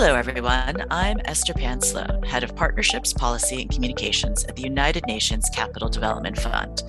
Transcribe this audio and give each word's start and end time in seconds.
Hello, 0.00 0.14
everyone. 0.14 0.86
I'm 0.92 1.18
Esther 1.24 1.54
Pan 1.54 1.80
Head 2.24 2.44
of 2.44 2.54
Partnerships, 2.54 3.12
Policy, 3.12 3.62
and 3.62 3.68
Communications 3.68 4.44
at 4.44 4.54
the 4.54 4.62
United 4.62 5.04
Nations 5.08 5.50
Capital 5.52 5.88
Development 5.88 6.38
Fund. 6.38 6.84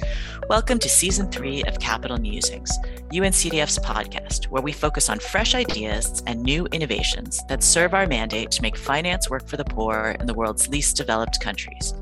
Welcome 0.47 0.77
to 0.77 0.87
Season 0.87 1.27
3 1.31 1.63
of 1.63 1.79
Capital 1.79 2.19
Musings, 2.19 2.71
UNCDF's 3.11 3.79
podcast, 3.79 4.49
where 4.49 4.61
we 4.61 4.71
focus 4.71 5.09
on 5.09 5.17
fresh 5.17 5.55
ideas 5.55 6.21
and 6.27 6.43
new 6.43 6.67
innovations 6.67 7.41
that 7.49 7.63
serve 7.63 7.95
our 7.95 8.05
mandate 8.05 8.51
to 8.51 8.61
make 8.61 8.77
finance 8.77 9.27
work 9.27 9.47
for 9.47 9.57
the 9.57 9.65
poor 9.65 10.15
in 10.19 10.27
the 10.27 10.35
world's 10.35 10.69
least 10.69 10.95
developed 10.95 11.41
countries. 11.41 11.95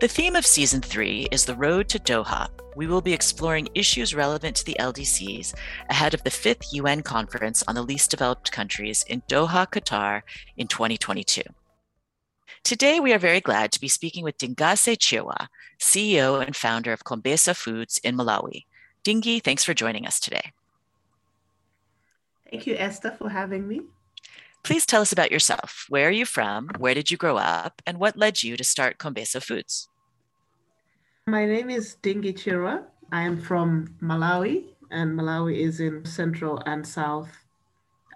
The 0.00 0.06
theme 0.06 0.36
of 0.36 0.46
season 0.46 0.80
three 0.80 1.26
is 1.32 1.44
the 1.44 1.56
road 1.56 1.88
to 1.88 1.98
Doha. 1.98 2.46
We 2.76 2.86
will 2.86 3.00
be 3.00 3.12
exploring 3.12 3.68
issues 3.74 4.14
relevant 4.14 4.54
to 4.56 4.64
the 4.64 4.76
LDCs 4.78 5.54
ahead 5.90 6.14
of 6.14 6.22
the 6.22 6.30
fifth 6.30 6.72
UN 6.72 7.02
conference 7.02 7.64
on 7.66 7.74
the 7.74 7.82
least 7.82 8.12
developed 8.12 8.52
countries 8.52 9.04
in 9.08 9.22
Doha, 9.22 9.66
Qatar 9.66 10.22
in 10.56 10.68
2022. 10.68 11.42
Today, 12.62 13.00
we 13.00 13.12
are 13.12 13.18
very 13.18 13.40
glad 13.40 13.72
to 13.72 13.80
be 13.80 13.88
speaking 13.88 14.22
with 14.22 14.38
Dingase 14.38 14.96
Chirwa, 14.96 15.48
CEO 15.80 16.46
and 16.46 16.54
founder 16.54 16.92
of 16.92 17.02
Kombeza 17.02 17.56
Foods 17.56 17.98
in 18.04 18.16
Malawi. 18.16 18.66
Dingi, 19.02 19.42
thanks 19.42 19.64
for 19.64 19.74
joining 19.74 20.06
us 20.06 20.20
today. 20.20 20.52
Thank 22.48 22.68
you, 22.68 22.76
Esther, 22.76 23.16
for 23.18 23.30
having 23.30 23.66
me. 23.66 23.80
Please 24.68 24.84
tell 24.84 25.00
us 25.00 25.12
about 25.12 25.32
yourself. 25.32 25.86
Where 25.88 26.08
are 26.08 26.10
you 26.10 26.26
from? 26.26 26.68
Where 26.76 26.92
did 26.92 27.10
you 27.10 27.16
grow 27.16 27.38
up? 27.38 27.80
And 27.86 27.96
what 27.96 28.18
led 28.18 28.42
you 28.42 28.54
to 28.58 28.62
start 28.62 28.98
Kombeza 28.98 29.42
Foods? 29.42 29.88
My 31.26 31.46
name 31.46 31.70
is 31.70 31.96
Dingi 32.02 32.34
Chirwa. 32.34 32.84
I 33.10 33.22
am 33.22 33.40
from 33.40 33.96
Malawi, 34.02 34.66
and 34.90 35.18
Malawi 35.18 35.56
is 35.56 35.80
in 35.80 36.04
Central 36.04 36.62
and 36.66 36.86
South 36.86 37.30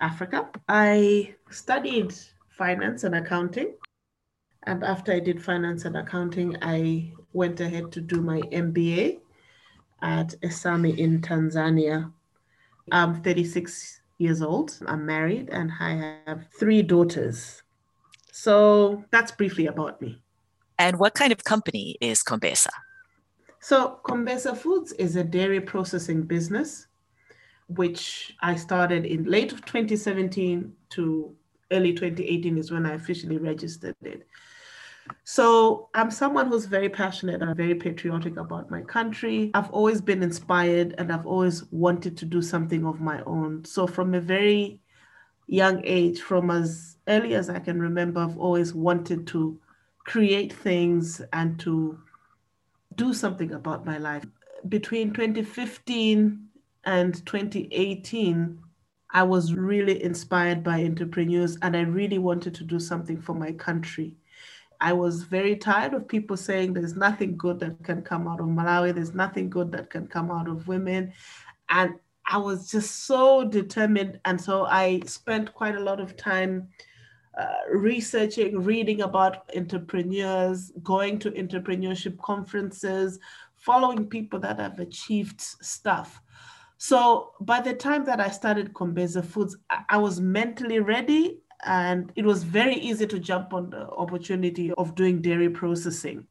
Africa. 0.02 0.50
I 0.68 1.34
studied 1.48 2.12
finance 2.50 3.04
and 3.04 3.14
accounting. 3.14 3.72
And 4.64 4.84
after 4.84 5.10
I 5.10 5.20
did 5.20 5.42
finance 5.42 5.86
and 5.86 5.96
accounting, 5.96 6.58
I 6.60 7.14
went 7.32 7.60
ahead 7.60 7.90
to 7.92 8.02
do 8.02 8.20
my 8.20 8.42
MBA 8.52 9.20
at 10.02 10.34
ESAMI 10.42 10.98
in 10.98 11.22
Tanzania. 11.22 12.12
I'm 12.90 13.22
36 13.22 14.01
years 14.22 14.40
old. 14.40 14.78
I'm 14.86 15.04
married 15.04 15.50
and 15.50 15.70
I 15.78 16.18
have 16.26 16.46
three 16.58 16.82
daughters. 16.82 17.62
So 18.32 19.04
that's 19.10 19.32
briefly 19.32 19.66
about 19.66 20.00
me. 20.00 20.22
And 20.78 20.98
what 20.98 21.14
kind 21.14 21.32
of 21.32 21.44
company 21.44 21.96
is 22.00 22.22
Kombeza? 22.22 22.70
So, 23.60 24.00
Kombeza 24.04 24.56
Foods 24.56 24.90
is 24.92 25.14
a 25.14 25.22
dairy 25.22 25.60
processing 25.60 26.22
business, 26.22 26.88
which 27.68 28.34
I 28.40 28.56
started 28.56 29.06
in 29.06 29.22
late 29.22 29.50
2017 29.50 30.72
to 30.90 31.36
early 31.70 31.92
2018 31.92 32.58
is 32.58 32.72
when 32.72 32.86
I 32.86 32.94
officially 32.94 33.38
registered 33.38 33.94
it. 34.02 34.26
So 35.24 35.88
I'm 35.94 36.10
someone 36.10 36.48
who's 36.48 36.66
very 36.66 36.88
passionate 36.88 37.42
and 37.42 37.56
very 37.56 37.74
patriotic 37.74 38.36
about 38.36 38.70
my 38.70 38.82
country. 38.82 39.50
I've 39.54 39.70
always 39.70 40.00
been 40.00 40.22
inspired 40.22 40.94
and 40.98 41.12
I've 41.12 41.26
always 41.26 41.64
wanted 41.70 42.16
to 42.18 42.24
do 42.24 42.42
something 42.42 42.84
of 42.84 43.00
my 43.00 43.22
own. 43.22 43.64
So 43.64 43.86
from 43.86 44.14
a 44.14 44.20
very 44.20 44.80
young 45.46 45.80
age, 45.84 46.20
from 46.20 46.50
as 46.50 46.96
early 47.08 47.34
as 47.34 47.50
I 47.50 47.58
can 47.58 47.80
remember, 47.80 48.20
I've 48.20 48.38
always 48.38 48.74
wanted 48.74 49.26
to 49.28 49.58
create 50.04 50.52
things 50.52 51.20
and 51.32 51.58
to 51.60 51.98
do 52.94 53.14
something 53.14 53.52
about 53.52 53.86
my 53.86 53.98
life. 53.98 54.24
Between 54.68 55.12
2015 55.12 56.48
and 56.84 57.26
2018, 57.26 58.58
I 59.10 59.22
was 59.22 59.54
really 59.54 60.02
inspired 60.02 60.64
by 60.64 60.82
entrepreneurs 60.84 61.58
and 61.62 61.76
I 61.76 61.82
really 61.82 62.18
wanted 62.18 62.54
to 62.56 62.64
do 62.64 62.78
something 62.78 63.20
for 63.20 63.34
my 63.34 63.52
country. 63.52 64.16
I 64.82 64.92
was 64.92 65.22
very 65.22 65.54
tired 65.54 65.94
of 65.94 66.08
people 66.08 66.36
saying 66.36 66.72
there's 66.72 66.96
nothing 66.96 67.36
good 67.36 67.60
that 67.60 67.84
can 67.84 68.02
come 68.02 68.26
out 68.26 68.40
of 68.40 68.46
Malawi, 68.46 68.92
there's 68.92 69.14
nothing 69.14 69.48
good 69.48 69.70
that 69.70 69.90
can 69.90 70.08
come 70.08 70.28
out 70.28 70.48
of 70.48 70.66
women. 70.66 71.12
And 71.68 71.94
I 72.26 72.38
was 72.38 72.68
just 72.68 73.06
so 73.06 73.44
determined. 73.44 74.18
And 74.24 74.40
so 74.40 74.64
I 74.64 75.00
spent 75.06 75.54
quite 75.54 75.76
a 75.76 75.80
lot 75.80 76.00
of 76.00 76.16
time 76.16 76.68
uh, 77.38 77.54
researching, 77.70 78.60
reading 78.60 79.02
about 79.02 79.48
entrepreneurs, 79.56 80.72
going 80.82 81.20
to 81.20 81.30
entrepreneurship 81.30 82.18
conferences, 82.18 83.20
following 83.54 84.06
people 84.06 84.40
that 84.40 84.58
have 84.58 84.80
achieved 84.80 85.40
stuff. 85.40 86.20
So 86.78 87.34
by 87.40 87.60
the 87.60 87.74
time 87.74 88.04
that 88.06 88.18
I 88.18 88.30
started 88.30 88.74
Kombeza 88.74 89.24
Foods, 89.24 89.56
I 89.88 89.96
was 89.98 90.20
mentally 90.20 90.80
ready 90.80 91.41
and 91.64 92.12
it 92.16 92.24
was 92.24 92.42
very 92.42 92.74
easy 92.74 93.06
to 93.06 93.18
jump 93.18 93.52
on 93.52 93.70
the 93.70 93.88
opportunity 93.90 94.72
of 94.72 94.94
doing 94.94 95.22
dairy 95.22 95.48
processing. 95.50 96.26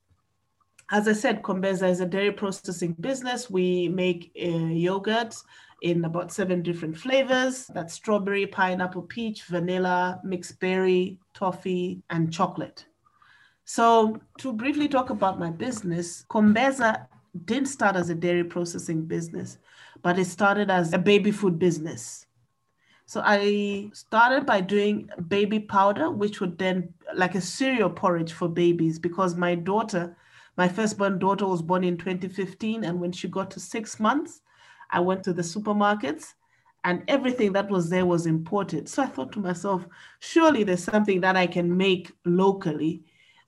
As 0.91 1.07
I 1.07 1.13
said, 1.13 1.41
Kombeza 1.41 1.89
is 1.89 2.01
a 2.01 2.05
dairy 2.05 2.33
processing 2.33 2.93
business. 2.99 3.49
We 3.49 3.87
make 3.87 4.31
uh, 4.37 4.47
yogurt 4.47 5.35
in 5.81 6.03
about 6.03 6.33
seven 6.33 6.61
different 6.61 6.97
flavors. 6.97 7.67
That's 7.67 7.93
strawberry, 7.93 8.45
pineapple, 8.45 9.03
peach, 9.03 9.43
vanilla, 9.43 10.19
mixed 10.23 10.59
berry, 10.59 11.17
toffee, 11.33 12.01
and 12.09 12.31
chocolate. 12.31 12.85
So 13.63 14.19
to 14.39 14.51
briefly 14.51 14.89
talk 14.89 15.11
about 15.11 15.39
my 15.39 15.49
business, 15.49 16.25
Kombeza 16.29 17.07
didn't 17.45 17.69
start 17.69 17.95
as 17.95 18.09
a 18.09 18.15
dairy 18.15 18.43
processing 18.43 19.05
business, 19.05 19.59
but 20.01 20.19
it 20.19 20.25
started 20.25 20.69
as 20.69 20.91
a 20.91 20.97
baby 20.97 21.31
food 21.31 21.57
business. 21.57 22.25
So 23.05 23.21
I 23.23 23.89
started 23.93 24.45
by 24.45 24.61
doing 24.61 25.09
baby 25.27 25.59
powder, 25.59 26.09
which 26.09 26.39
would 26.39 26.57
then 26.57 26.93
like 27.13 27.35
a 27.35 27.41
cereal 27.41 27.89
porridge 27.89 28.31
for 28.31 28.47
babies 28.47 28.99
because 28.99 29.35
my 29.35 29.55
daughter, 29.55 30.15
my 30.57 30.67
firstborn 30.67 31.19
daughter 31.19 31.45
was 31.45 31.61
born 31.61 31.83
in 31.83 31.97
2015. 31.97 32.83
And 32.83 33.01
when 33.01 33.11
she 33.11 33.27
got 33.27 33.51
to 33.51 33.59
six 33.59 33.99
months, 33.99 34.41
I 34.89 34.99
went 34.99 35.23
to 35.25 35.33
the 35.33 35.41
supermarkets 35.41 36.33
and 36.83 37.03
everything 37.07 37.53
that 37.53 37.69
was 37.69 37.89
there 37.89 38.05
was 38.05 38.25
imported. 38.25 38.89
So 38.89 39.03
I 39.03 39.07
thought 39.07 39.31
to 39.33 39.39
myself, 39.39 39.85
surely 40.19 40.63
there's 40.63 40.83
something 40.83 41.21
that 41.21 41.35
I 41.35 41.47
can 41.47 41.75
make 41.75 42.11
locally 42.25 43.03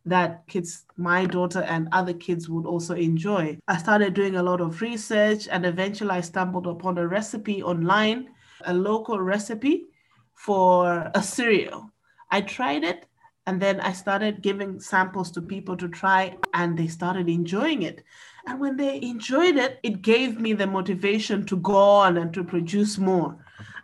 that 0.05 0.45
kids, 0.47 0.85
my 0.97 1.25
daughter 1.25 1.61
and 1.61 1.87
other 1.91 2.13
kids 2.13 2.49
would 2.49 2.65
also 2.65 2.93
enjoy. 2.93 3.57
I 3.67 3.77
started 3.77 4.13
doing 4.13 4.35
a 4.35 4.43
lot 4.43 4.59
of 4.59 4.81
research 4.81 5.47
and 5.47 5.65
eventually 5.65 6.11
I 6.11 6.21
stumbled 6.21 6.67
upon 6.67 6.97
a 6.97 7.07
recipe 7.07 7.63
online 7.63 8.29
a 8.65 8.73
local 8.73 9.19
recipe 9.19 9.85
for 10.33 11.11
a 11.13 11.21
cereal. 11.23 11.91
I 12.31 12.41
tried 12.41 12.83
it 12.83 13.05
and 13.45 13.61
then 13.61 13.79
I 13.81 13.91
started 13.91 14.41
giving 14.41 14.79
samples 14.79 15.29
to 15.31 15.41
people 15.41 15.75
to 15.77 15.89
try, 15.89 16.37
and 16.53 16.77
they 16.77 16.87
started 16.87 17.27
enjoying 17.27 17.81
it. 17.83 18.03
And 18.47 18.59
when 18.59 18.77
they 18.77 19.01
enjoyed 19.01 19.57
it, 19.57 19.79
it 19.83 20.01
gave 20.01 20.39
me 20.39 20.53
the 20.53 20.67
motivation 20.67 21.45
to 21.47 21.57
go 21.57 21.75
on 21.75 22.17
and 22.17 22.33
to 22.33 22.43
produce 22.43 22.97
more. 22.97 23.37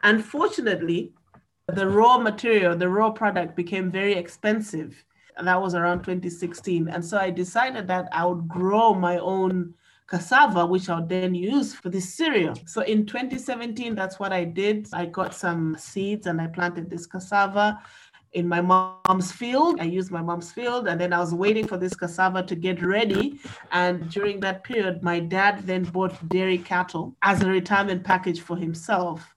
Unfortunately, 0.04 1.12
the 1.68 1.88
raw 1.88 2.18
material, 2.18 2.76
the 2.76 2.88
raw 2.88 3.12
product 3.12 3.56
became 3.56 3.92
very 3.92 4.14
expensive. 4.14 5.04
And 5.36 5.48
that 5.48 5.62
was 5.62 5.76
around 5.76 6.00
2016. 6.00 6.88
And 6.88 7.04
so 7.04 7.18
I 7.18 7.30
decided 7.30 7.88
that 7.88 8.08
I 8.14 8.26
would 8.26 8.48
grow 8.48 8.94
my 8.94 9.18
own 9.18 9.74
cassava, 10.10 10.66
which 10.66 10.90
I'll 10.90 11.06
then 11.06 11.36
use 11.36 11.74
for 11.74 11.90
this 11.90 12.14
cereal. 12.14 12.56
So 12.66 12.82
in 12.82 13.06
2017, 13.06 13.96
that's 13.96 14.20
what 14.20 14.34
I 14.34 14.44
did. 14.44 14.88
I 14.92 15.06
got 15.06 15.36
some 15.36 15.76
seeds 15.78 16.26
and 16.26 16.42
I 16.42 16.48
planted 16.48 16.90
this 16.90 17.06
cassava 17.06 17.80
in 18.34 18.48
my 18.48 18.62
mom's 18.62 19.32
field. 19.32 19.80
I 19.80 19.86
used 19.86 20.12
my 20.12 20.22
mom's 20.22 20.52
field 20.52 20.88
and 20.88 21.00
then 21.00 21.14
I 21.14 21.20
was 21.20 21.34
waiting 21.34 21.68
for 21.68 21.78
this 21.78 21.96
cassava 21.96 22.44
to 22.44 22.56
get 22.56 22.84
ready. 22.84 23.40
And 23.72 24.10
during 24.10 24.40
that 24.42 24.64
period, 24.64 25.04
my 25.04 25.20
dad 25.20 25.66
then 25.66 25.84
bought 25.84 26.28
dairy 26.30 26.58
cattle 26.58 27.16
as 27.22 27.42
a 27.42 27.48
retirement 27.48 28.04
package 28.04 28.42
for 28.42 28.58
himself. 28.58 29.36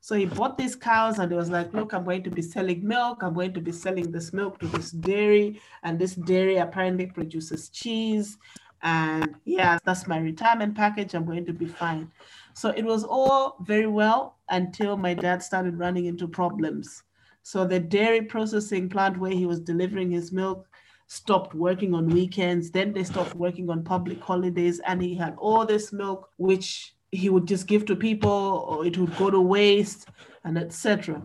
So 0.00 0.14
he 0.14 0.26
bought 0.26 0.58
these 0.58 0.76
cows 0.76 1.18
and 1.18 1.30
he 1.32 1.36
was 1.36 1.48
like, 1.48 1.72
look, 1.72 1.94
I'm 1.94 2.04
going 2.04 2.22
to 2.24 2.30
be 2.30 2.42
selling 2.42 2.86
milk. 2.86 3.22
I'm 3.22 3.32
going 3.32 3.54
to 3.54 3.60
be 3.60 3.72
selling 3.72 4.12
this 4.12 4.34
milk 4.34 4.58
to 4.60 4.66
this 4.66 4.90
dairy. 4.90 5.62
And 5.82 5.98
this 5.98 6.14
dairy 6.14 6.56
apparently 6.58 7.06
produces 7.06 7.70
cheese 7.70 8.36
and 8.84 9.34
yeah, 9.44 9.78
that's 9.84 10.06
my 10.06 10.18
retirement 10.18 10.76
package. 10.76 11.14
I'm 11.14 11.24
going 11.24 11.46
to 11.46 11.52
be 11.52 11.66
fine. 11.66 12.12
So 12.52 12.68
it 12.68 12.84
was 12.84 13.02
all 13.02 13.56
very 13.62 13.86
well 13.86 14.36
until 14.50 14.96
my 14.96 15.14
dad 15.14 15.42
started 15.42 15.78
running 15.78 16.04
into 16.04 16.28
problems. 16.28 17.02
So 17.42 17.66
the 17.66 17.80
dairy 17.80 18.22
processing 18.22 18.88
plant 18.88 19.18
where 19.18 19.32
he 19.32 19.46
was 19.46 19.60
delivering 19.60 20.10
his 20.10 20.32
milk 20.32 20.66
stopped 21.06 21.54
working 21.54 21.94
on 21.94 22.08
weekends. 22.08 22.70
Then 22.70 22.92
they 22.92 23.04
stopped 23.04 23.34
working 23.34 23.70
on 23.70 23.84
public 23.84 24.20
holidays, 24.20 24.80
and 24.86 25.02
he 25.02 25.14
had 25.14 25.34
all 25.38 25.66
this 25.66 25.92
milk 25.92 26.30
which 26.36 26.94
he 27.10 27.28
would 27.28 27.46
just 27.46 27.66
give 27.66 27.84
to 27.86 27.96
people, 27.96 28.66
or 28.68 28.86
it 28.86 28.96
would 28.98 29.16
go 29.16 29.30
to 29.30 29.40
waste, 29.40 30.08
and 30.44 30.58
etc. 30.58 31.22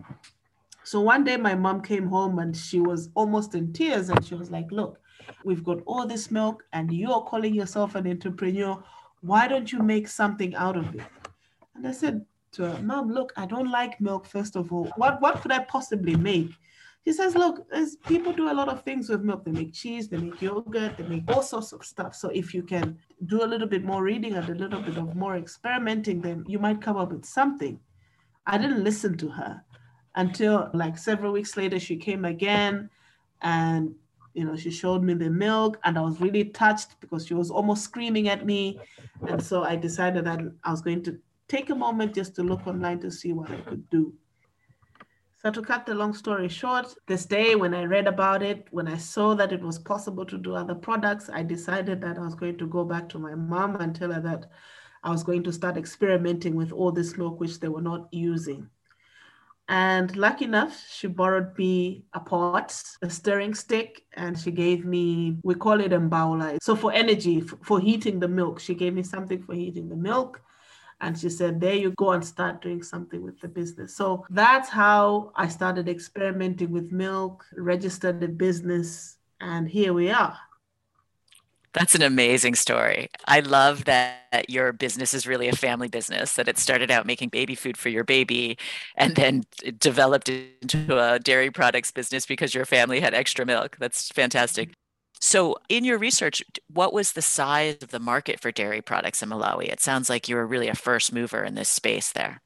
So 0.84 1.00
one 1.00 1.24
day 1.24 1.36
my 1.36 1.54
mom 1.54 1.82
came 1.82 2.06
home 2.06 2.38
and 2.38 2.56
she 2.56 2.80
was 2.80 3.10
almost 3.14 3.54
in 3.54 3.72
tears, 3.72 4.08
and 4.08 4.24
she 4.24 4.34
was 4.34 4.50
like, 4.50 4.70
"Look." 4.70 4.99
We've 5.44 5.64
got 5.64 5.78
all 5.86 6.06
this 6.06 6.30
milk 6.30 6.64
and 6.72 6.92
you're 6.92 7.22
calling 7.22 7.54
yourself 7.54 7.94
an 7.94 8.06
entrepreneur. 8.06 8.82
Why 9.22 9.48
don't 9.48 9.70
you 9.70 9.80
make 9.82 10.08
something 10.08 10.54
out 10.54 10.76
of 10.76 10.94
it? 10.94 11.02
And 11.74 11.86
I 11.86 11.92
said 11.92 12.24
to 12.52 12.64
her, 12.64 12.82
Mom, 12.82 13.10
look, 13.10 13.32
I 13.36 13.46
don't 13.46 13.70
like 13.70 14.00
milk, 14.00 14.26
first 14.26 14.56
of 14.56 14.72
all. 14.72 14.92
What, 14.96 15.20
what 15.20 15.40
could 15.40 15.52
I 15.52 15.60
possibly 15.60 16.16
make? 16.16 16.50
She 17.06 17.14
says, 17.14 17.34
look, 17.34 17.66
people 18.06 18.32
do 18.32 18.50
a 18.50 18.52
lot 18.52 18.68
of 18.68 18.82
things 18.82 19.08
with 19.08 19.22
milk. 19.22 19.44
They 19.44 19.52
make 19.52 19.72
cheese, 19.72 20.08
they 20.08 20.18
make 20.18 20.42
yogurt, 20.42 20.98
they 20.98 21.04
make 21.04 21.24
all 21.28 21.42
sorts 21.42 21.72
of 21.72 21.82
stuff. 21.84 22.14
So 22.14 22.28
if 22.28 22.52
you 22.52 22.62
can 22.62 22.98
do 23.26 23.42
a 23.42 23.46
little 23.46 23.66
bit 23.66 23.84
more 23.84 24.02
reading 24.02 24.34
and 24.34 24.48
a 24.48 24.54
little 24.54 24.82
bit 24.82 24.98
of 24.98 25.16
more 25.16 25.36
experimenting, 25.36 26.20
then 26.20 26.44
you 26.46 26.58
might 26.58 26.82
come 26.82 26.98
up 26.98 27.12
with 27.12 27.24
something. 27.24 27.80
I 28.46 28.58
didn't 28.58 28.84
listen 28.84 29.16
to 29.18 29.28
her 29.28 29.62
until 30.14 30.70
like 30.74 30.98
several 30.98 31.32
weeks 31.32 31.56
later, 31.56 31.80
she 31.80 31.96
came 31.96 32.24
again 32.26 32.90
and 33.40 33.94
you 34.34 34.44
know 34.44 34.56
she 34.56 34.70
showed 34.70 35.02
me 35.02 35.14
the 35.14 35.30
milk 35.30 35.78
and 35.84 35.98
i 35.98 36.00
was 36.00 36.20
really 36.20 36.44
touched 36.44 37.00
because 37.00 37.26
she 37.26 37.34
was 37.34 37.50
almost 37.50 37.84
screaming 37.84 38.28
at 38.28 38.46
me 38.46 38.78
and 39.28 39.42
so 39.42 39.62
i 39.64 39.74
decided 39.74 40.24
that 40.24 40.40
i 40.64 40.70
was 40.70 40.80
going 40.80 41.02
to 41.02 41.18
take 41.48 41.70
a 41.70 41.74
moment 41.74 42.14
just 42.14 42.34
to 42.34 42.42
look 42.42 42.66
online 42.66 43.00
to 43.00 43.10
see 43.10 43.32
what 43.32 43.50
i 43.50 43.60
could 43.62 43.88
do 43.90 44.12
so 45.42 45.50
to 45.50 45.62
cut 45.62 45.86
the 45.86 45.94
long 45.94 46.12
story 46.12 46.48
short, 46.50 46.94
this 47.06 47.24
day 47.24 47.54
when 47.54 47.72
I 47.72 47.84
read 47.84 48.06
about 48.06 48.42
it, 48.42 48.66
when 48.72 48.86
I 48.86 48.98
saw 48.98 49.32
that 49.36 49.52
it 49.52 49.62
was 49.62 49.78
possible 49.78 50.26
to 50.26 50.36
do 50.36 50.54
other 50.54 50.74
products, 50.74 51.30
I 51.32 51.42
decided 51.42 52.02
that 52.02 52.18
I 52.18 52.20
was 52.20 52.34
going 52.34 52.58
to 52.58 52.66
go 52.66 52.84
back 52.84 53.08
to 53.08 53.18
my 53.18 53.34
mom 53.34 53.76
and 53.76 53.96
tell 53.96 54.12
her 54.12 54.20
that 54.20 54.50
I 55.02 55.10
was 55.10 55.24
going 55.24 55.42
to 55.44 55.52
start 55.52 55.78
experimenting 55.78 56.56
with 56.56 56.72
all 56.72 56.92
this 56.92 57.16
milk 57.16 57.40
which 57.40 57.58
they 57.58 57.68
were 57.68 57.80
not 57.80 58.08
using. 58.12 58.68
And 59.70 60.16
lucky 60.16 60.46
enough, 60.46 60.84
she 60.90 61.06
borrowed 61.06 61.56
me 61.56 62.02
a 62.12 62.18
pot, 62.18 62.74
a 63.02 63.08
stirring 63.08 63.54
stick, 63.54 64.02
and 64.14 64.36
she 64.36 64.50
gave 64.50 64.84
me, 64.84 65.38
we 65.44 65.54
call 65.54 65.80
it 65.80 65.92
mbaula. 65.92 66.58
So 66.60 66.74
for 66.74 66.92
energy, 66.92 67.40
for 67.40 67.78
heating 67.78 68.18
the 68.18 68.26
milk, 68.26 68.58
she 68.58 68.74
gave 68.74 68.94
me 68.94 69.04
something 69.04 69.40
for 69.40 69.54
heating 69.54 69.88
the 69.88 69.94
milk. 69.94 70.42
And 71.00 71.16
she 71.16 71.30
said, 71.30 71.60
There 71.60 71.74
you 71.74 71.92
go 71.92 72.10
and 72.10 72.24
start 72.24 72.60
doing 72.62 72.82
something 72.82 73.22
with 73.22 73.40
the 73.40 73.46
business. 73.46 73.94
So 73.94 74.26
that's 74.28 74.68
how 74.68 75.30
I 75.36 75.46
started 75.46 75.88
experimenting 75.88 76.72
with 76.72 76.90
milk, 76.90 77.46
registered 77.56 78.18
the 78.18 78.26
business, 78.26 79.18
and 79.40 79.68
here 79.68 79.92
we 79.92 80.10
are. 80.10 80.36
That's 81.72 81.94
an 81.94 82.02
amazing 82.02 82.56
story. 82.56 83.10
I 83.26 83.40
love 83.40 83.84
that 83.84 84.46
your 84.48 84.72
business 84.72 85.14
is 85.14 85.26
really 85.26 85.48
a 85.48 85.54
family 85.54 85.88
business, 85.88 86.34
that 86.34 86.48
it 86.48 86.58
started 86.58 86.90
out 86.90 87.06
making 87.06 87.28
baby 87.28 87.54
food 87.54 87.76
for 87.76 87.88
your 87.88 88.02
baby 88.02 88.58
and 88.96 89.14
then 89.14 89.44
developed 89.78 90.28
into 90.28 90.98
a 90.98 91.20
dairy 91.20 91.50
products 91.50 91.92
business 91.92 92.26
because 92.26 92.54
your 92.54 92.64
family 92.64 92.98
had 92.98 93.14
extra 93.14 93.46
milk. 93.46 93.76
That's 93.78 94.08
fantastic. 94.08 94.70
Mm-hmm. 94.70 94.74
So, 95.22 95.56
in 95.68 95.84
your 95.84 95.98
research, 95.98 96.42
what 96.72 96.94
was 96.94 97.12
the 97.12 97.22
size 97.22 97.76
of 97.82 97.90
the 97.90 98.00
market 98.00 98.40
for 98.40 98.50
dairy 98.50 98.80
products 98.80 99.22
in 99.22 99.28
Malawi? 99.28 99.68
It 99.68 99.80
sounds 99.80 100.08
like 100.08 100.28
you 100.28 100.34
were 100.34 100.46
really 100.46 100.68
a 100.68 100.74
first 100.74 101.12
mover 101.12 101.44
in 101.44 101.54
this 101.54 101.68
space 101.68 102.10
there. 102.10 102.40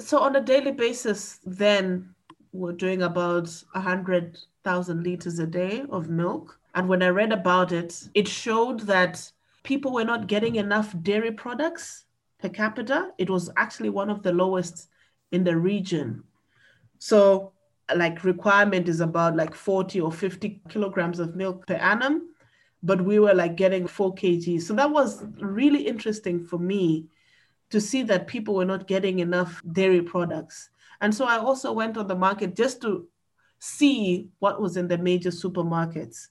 So, 0.00 0.18
on 0.18 0.34
a 0.34 0.40
daily 0.40 0.72
basis, 0.72 1.38
then 1.44 2.14
we're 2.52 2.72
doing 2.72 3.02
about 3.02 3.48
100,000 3.72 5.02
liters 5.02 5.38
a 5.38 5.46
day 5.46 5.84
of 5.90 6.08
milk. 6.08 6.57
And 6.78 6.88
when 6.88 7.02
I 7.02 7.08
read 7.08 7.32
about 7.32 7.72
it, 7.72 8.08
it 8.14 8.28
showed 8.28 8.82
that 8.82 9.32
people 9.64 9.92
were 9.92 10.04
not 10.04 10.28
getting 10.28 10.54
enough 10.54 10.94
dairy 11.02 11.32
products 11.32 12.04
per 12.38 12.48
capita. 12.50 13.10
It 13.18 13.28
was 13.28 13.50
actually 13.56 13.88
one 13.88 14.08
of 14.08 14.22
the 14.22 14.30
lowest 14.30 14.86
in 15.32 15.42
the 15.42 15.56
region. 15.56 16.22
So, 17.00 17.50
like 17.92 18.22
requirement 18.22 18.88
is 18.88 19.00
about 19.00 19.34
like 19.34 19.56
40 19.56 20.00
or 20.02 20.12
50 20.12 20.62
kilograms 20.68 21.18
of 21.18 21.34
milk 21.34 21.66
per 21.66 21.74
annum 21.74 22.28
but 22.80 23.04
we 23.04 23.18
were 23.18 23.34
like 23.34 23.56
getting 23.56 23.86
4 23.88 24.14
kg 24.14 24.60
so 24.60 24.74
that 24.74 24.90
was 24.90 25.24
really 25.40 25.86
interesting 25.88 26.38
for 26.38 26.58
me 26.58 27.06
to 27.70 27.80
see 27.80 28.02
that 28.02 28.26
people 28.26 28.54
were 28.54 28.66
not 28.66 28.86
getting 28.86 29.20
enough 29.20 29.62
dairy 29.72 30.02
products 30.02 30.68
and 31.00 31.14
so 31.14 31.24
i 31.24 31.38
also 31.38 31.72
went 31.72 31.96
on 31.96 32.06
the 32.06 32.14
market 32.14 32.54
just 32.54 32.82
to 32.82 33.08
see 33.58 34.28
what 34.38 34.60
was 34.60 34.76
in 34.76 34.86
the 34.86 34.98
major 34.98 35.30
supermarkets 35.30 36.28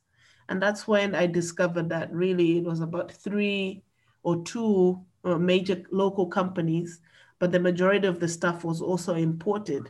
and 0.50 0.62
that's 0.62 0.88
when 0.88 1.16
i 1.16 1.26
discovered 1.26 1.90
that 1.90 2.12
really 2.14 2.58
it 2.58 2.64
was 2.64 2.80
about 2.82 3.12
three 3.12 3.82
or 4.24 4.44
two 4.44 5.00
uh, 5.24 5.38
major 5.38 5.84
local 5.92 6.26
companies 6.28 7.02
but 7.40 7.52
the 7.52 7.60
majority 7.60 8.08
of 8.08 8.20
the 8.20 8.28
stuff 8.28 8.64
was 8.64 8.82
also 8.82 9.16
imported 9.16 9.90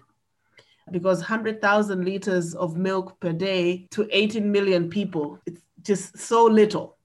because 0.92 1.20
100,000 1.20 2.06
liters 2.06 2.56
of 2.56 2.78
milk 2.78 3.20
per 3.20 3.34
day 3.34 3.88
to 3.92 4.08
18 4.12 4.52
million 4.52 4.90
people, 4.90 5.40
it's 5.46 5.62
just 5.82 6.18
so 6.18 6.46
little. 6.46 6.98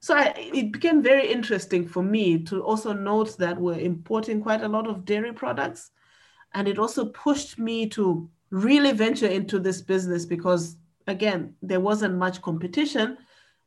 So 0.00 0.16
I, 0.16 0.32
it 0.36 0.72
became 0.72 1.02
very 1.02 1.30
interesting 1.30 1.86
for 1.86 2.02
me 2.02 2.42
to 2.44 2.62
also 2.62 2.92
note 2.92 3.36
that 3.38 3.60
we're 3.60 3.78
importing 3.78 4.42
quite 4.42 4.62
a 4.62 4.68
lot 4.68 4.86
of 4.86 5.04
dairy 5.04 5.32
products. 5.32 5.90
And 6.54 6.66
it 6.66 6.78
also 6.78 7.06
pushed 7.06 7.58
me 7.58 7.86
to 7.90 8.28
really 8.50 8.92
venture 8.92 9.28
into 9.28 9.58
this 9.58 9.82
business 9.82 10.24
because, 10.24 10.76
again, 11.06 11.54
there 11.62 11.80
wasn't 11.80 12.16
much 12.16 12.42
competition 12.42 13.18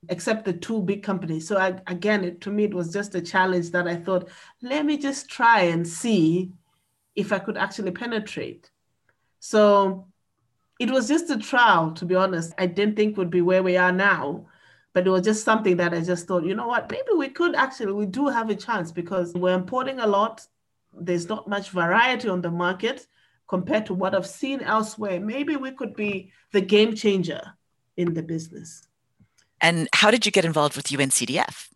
except 0.10 0.46
the 0.46 0.54
two 0.54 0.82
big 0.82 1.04
companies. 1.04 1.48
So 1.48 1.58
I, 1.58 1.80
again, 1.88 2.24
it, 2.24 2.42
to 2.42 2.50
me, 2.50 2.66
it 2.66 2.74
was 2.74 2.92
just 2.92 3.16
a 3.16 3.22
challenge 3.22 3.72
that 3.72 3.88
I 3.88 3.96
thought, 3.96 4.30
let 4.62 4.86
me 4.86 4.98
just 4.98 5.30
try 5.30 5.62
and 5.62 5.88
see 5.88 6.52
if 7.16 7.32
I 7.32 7.40
could 7.40 7.58
actually 7.58 7.92
penetrate. 7.92 8.70
So 9.40 10.08
it 10.80 10.90
was 10.90 11.08
just 11.08 11.30
a 11.30 11.38
trial, 11.38 11.92
to 11.92 12.06
be 12.06 12.16
honest. 12.16 12.54
I 12.58 12.66
didn't 12.66 12.96
think 12.96 13.18
would 13.18 13.30
be 13.30 13.42
where 13.42 13.64
we 13.64 13.78
are 13.78 13.92
now, 13.92 14.48
but 14.94 15.08
it 15.08 15.10
was 15.10 15.22
just 15.22 15.46
something 15.46 15.78
that 15.78 15.94
I 15.94 16.02
just 16.02 16.28
thought, 16.28 16.44
you 16.44 16.56
know 16.56 16.68
what, 16.68 16.92
maybe 16.92 17.14
we 17.18 17.30
could 17.30 17.56
actually, 17.56 17.94
we 17.94 18.06
do 18.06 18.28
have 18.28 18.50
a 18.50 18.56
chance 18.56 18.92
because 18.92 19.34
we're 19.34 19.56
importing 19.56 20.00
a 20.00 20.08
lot. 20.08 20.46
There's 20.94 21.30
not 21.30 21.48
much 21.48 21.70
variety 21.70 22.30
on 22.30 22.42
the 22.42 22.52
market 22.52 23.08
compared 23.54 23.86
to 23.86 23.94
what 23.94 24.16
I've 24.16 24.26
seen 24.26 24.62
elsewhere. 24.62 25.20
Maybe 25.20 25.56
we 25.58 25.70
could 25.70 25.96
be 25.96 26.32
the 26.54 26.60
game 26.60 26.96
changer 26.96 27.54
in 27.98 28.16
the 28.16 28.24
business. 28.24 28.88
And 29.62 29.88
how 29.94 30.10
did 30.10 30.26
you 30.26 30.32
get 30.32 30.44
involved 30.44 30.76
with 30.76 30.88
UNCDF? 30.88 31.70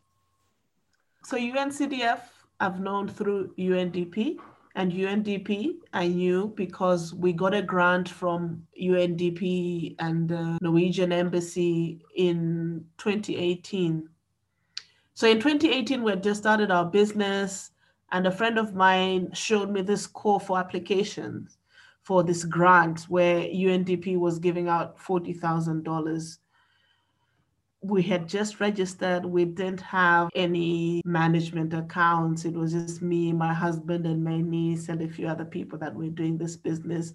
So 1.23 1.37
UNCDF, 1.37 2.21
I've 2.59 2.79
known 2.79 3.07
through 3.07 3.53
UNDP 3.59 4.39
and 4.73 4.91
UNDP, 4.91 5.75
I 5.93 6.07
knew 6.07 6.51
because 6.55 7.13
we 7.13 7.31
got 7.31 7.53
a 7.53 7.61
grant 7.61 8.09
from 8.09 8.65
UNDP 8.81 9.97
and 9.99 10.27
the 10.27 10.57
Norwegian 10.59 11.11
Embassy 11.11 12.01
in 12.15 12.85
2018. 12.97 14.09
So 15.13 15.27
in 15.27 15.37
2018, 15.39 16.01
we 16.01 16.09
had 16.09 16.23
just 16.23 16.41
started 16.41 16.71
our 16.71 16.85
business, 16.85 17.69
and 18.11 18.25
a 18.25 18.31
friend 18.31 18.57
of 18.57 18.73
mine 18.73 19.29
showed 19.33 19.69
me 19.69 19.83
this 19.83 20.07
call 20.07 20.39
for 20.39 20.57
applications 20.57 21.56
for 22.07 22.23
this 22.23 22.45
grant 22.45 23.01
where 23.09 23.41
UNDP 23.41 24.17
was 24.17 24.39
giving 24.39 24.69
out 24.69 24.97
$40,000 24.97 26.37
we 27.81 28.01
had 28.01 28.27
just 28.27 28.59
registered. 28.59 29.23
We 29.23 29.45
didn't 29.45 29.81
have 29.81 30.29
any 30.35 31.01
management 31.05 31.73
accounts. 31.73 32.43
It 32.43 32.53
was 32.53 32.73
just 32.73 33.01
me, 33.01 33.31
my 33.31 33.53
husband, 33.53 34.05
and 34.07 34.23
my 34.23 34.41
niece, 34.41 34.89
and 34.89 35.01
a 35.01 35.07
few 35.07 35.27
other 35.27 35.45
people 35.45 35.77
that 35.79 35.93
were 35.93 36.09
doing 36.09 36.37
this 36.37 36.55
business. 36.55 37.13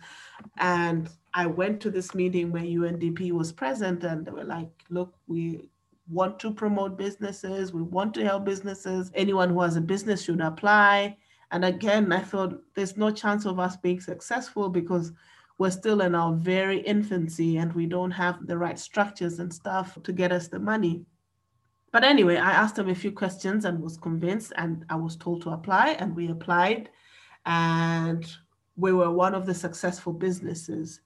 And 0.59 1.11
I 1.35 1.47
went 1.47 1.81
to 1.81 1.91
this 1.91 2.15
meeting 2.15 2.53
where 2.53 2.63
UNDP 2.63 3.33
was 3.33 3.53
present, 3.53 4.05
and 4.05 4.25
they 4.25 4.31
were 4.31 4.45
like, 4.45 4.71
look, 4.89 5.15
we 5.27 5.69
want 6.09 6.39
to 6.41 6.53
promote 6.53 6.97
businesses, 6.97 7.73
we 7.73 7.83
want 7.83 8.15
to 8.15 8.25
help 8.25 8.45
businesses. 8.45 9.11
Anyone 9.15 9.51
who 9.51 9.61
has 9.63 9.77
a 9.77 9.81
business 9.81 10.23
should 10.23 10.41
apply. 10.41 11.17
And 11.53 11.65
again, 11.65 12.11
I 12.13 12.21
thought 12.21 12.61
there's 12.75 12.97
no 12.97 13.11
chance 13.11 13.45
of 13.45 13.59
us 13.59 13.77
being 13.77 14.01
successful 14.01 14.69
because 14.69 15.13
we're 15.59 15.71
still 15.71 16.01
in 16.01 16.15
our 16.15 16.33
very 16.33 16.81
infancy 16.81 17.59
and 17.59 17.73
we 17.75 17.87
don't 17.87 18.11
have 18.11 18.47
the 18.47 18.59
right 18.59 18.79
structures 18.79 19.39
and 19.39 19.53
stuff 19.53 19.99
to 20.03 20.13
get 20.13 20.33
us 20.33 20.49
the 20.49 20.59
money. 20.59 21.05
But 21.93 22.05
anyway, 22.05 22.39
I 22.39 22.53
asked 22.53 22.77
them 22.77 22.89
a 22.89 22.95
few 22.95 23.13
questions 23.13 23.67
and 23.67 23.79
was 23.79 23.99
convinced, 23.99 24.55
and 24.57 24.87
I 24.89 24.97
was 24.97 25.15
told 25.15 25.43
to 25.43 25.51
apply, 25.51 25.91
and 26.01 26.17
we 26.17 26.31
applied, 26.31 26.89
and 27.45 28.27
we 28.77 28.95
were 28.95 29.11
one 29.11 29.35
of 29.35 29.45
the 29.45 29.55
successful 29.55 30.15
businesses. 30.15 31.01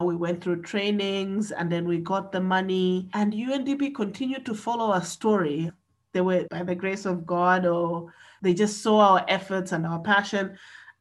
We 0.00 0.16
went 0.16 0.42
through 0.42 0.62
trainings 0.62 1.52
and 1.52 1.70
then 1.70 1.86
we 1.86 1.98
got 1.98 2.32
the 2.32 2.40
money, 2.40 3.08
and 3.14 3.32
UNDP 3.32 3.94
continued 3.94 4.44
to 4.46 4.54
follow 4.54 4.92
our 4.92 5.04
story. 5.04 5.70
They 6.12 6.20
were, 6.20 6.46
by 6.50 6.64
the 6.64 6.74
grace 6.74 7.06
of 7.06 7.24
God, 7.24 7.64
or 7.64 8.12
they 8.44 8.54
just 8.54 8.82
saw 8.82 8.98
our 9.00 9.24
efforts 9.28 9.72
and 9.72 9.86
our 9.86 9.98
passion, 9.98 10.56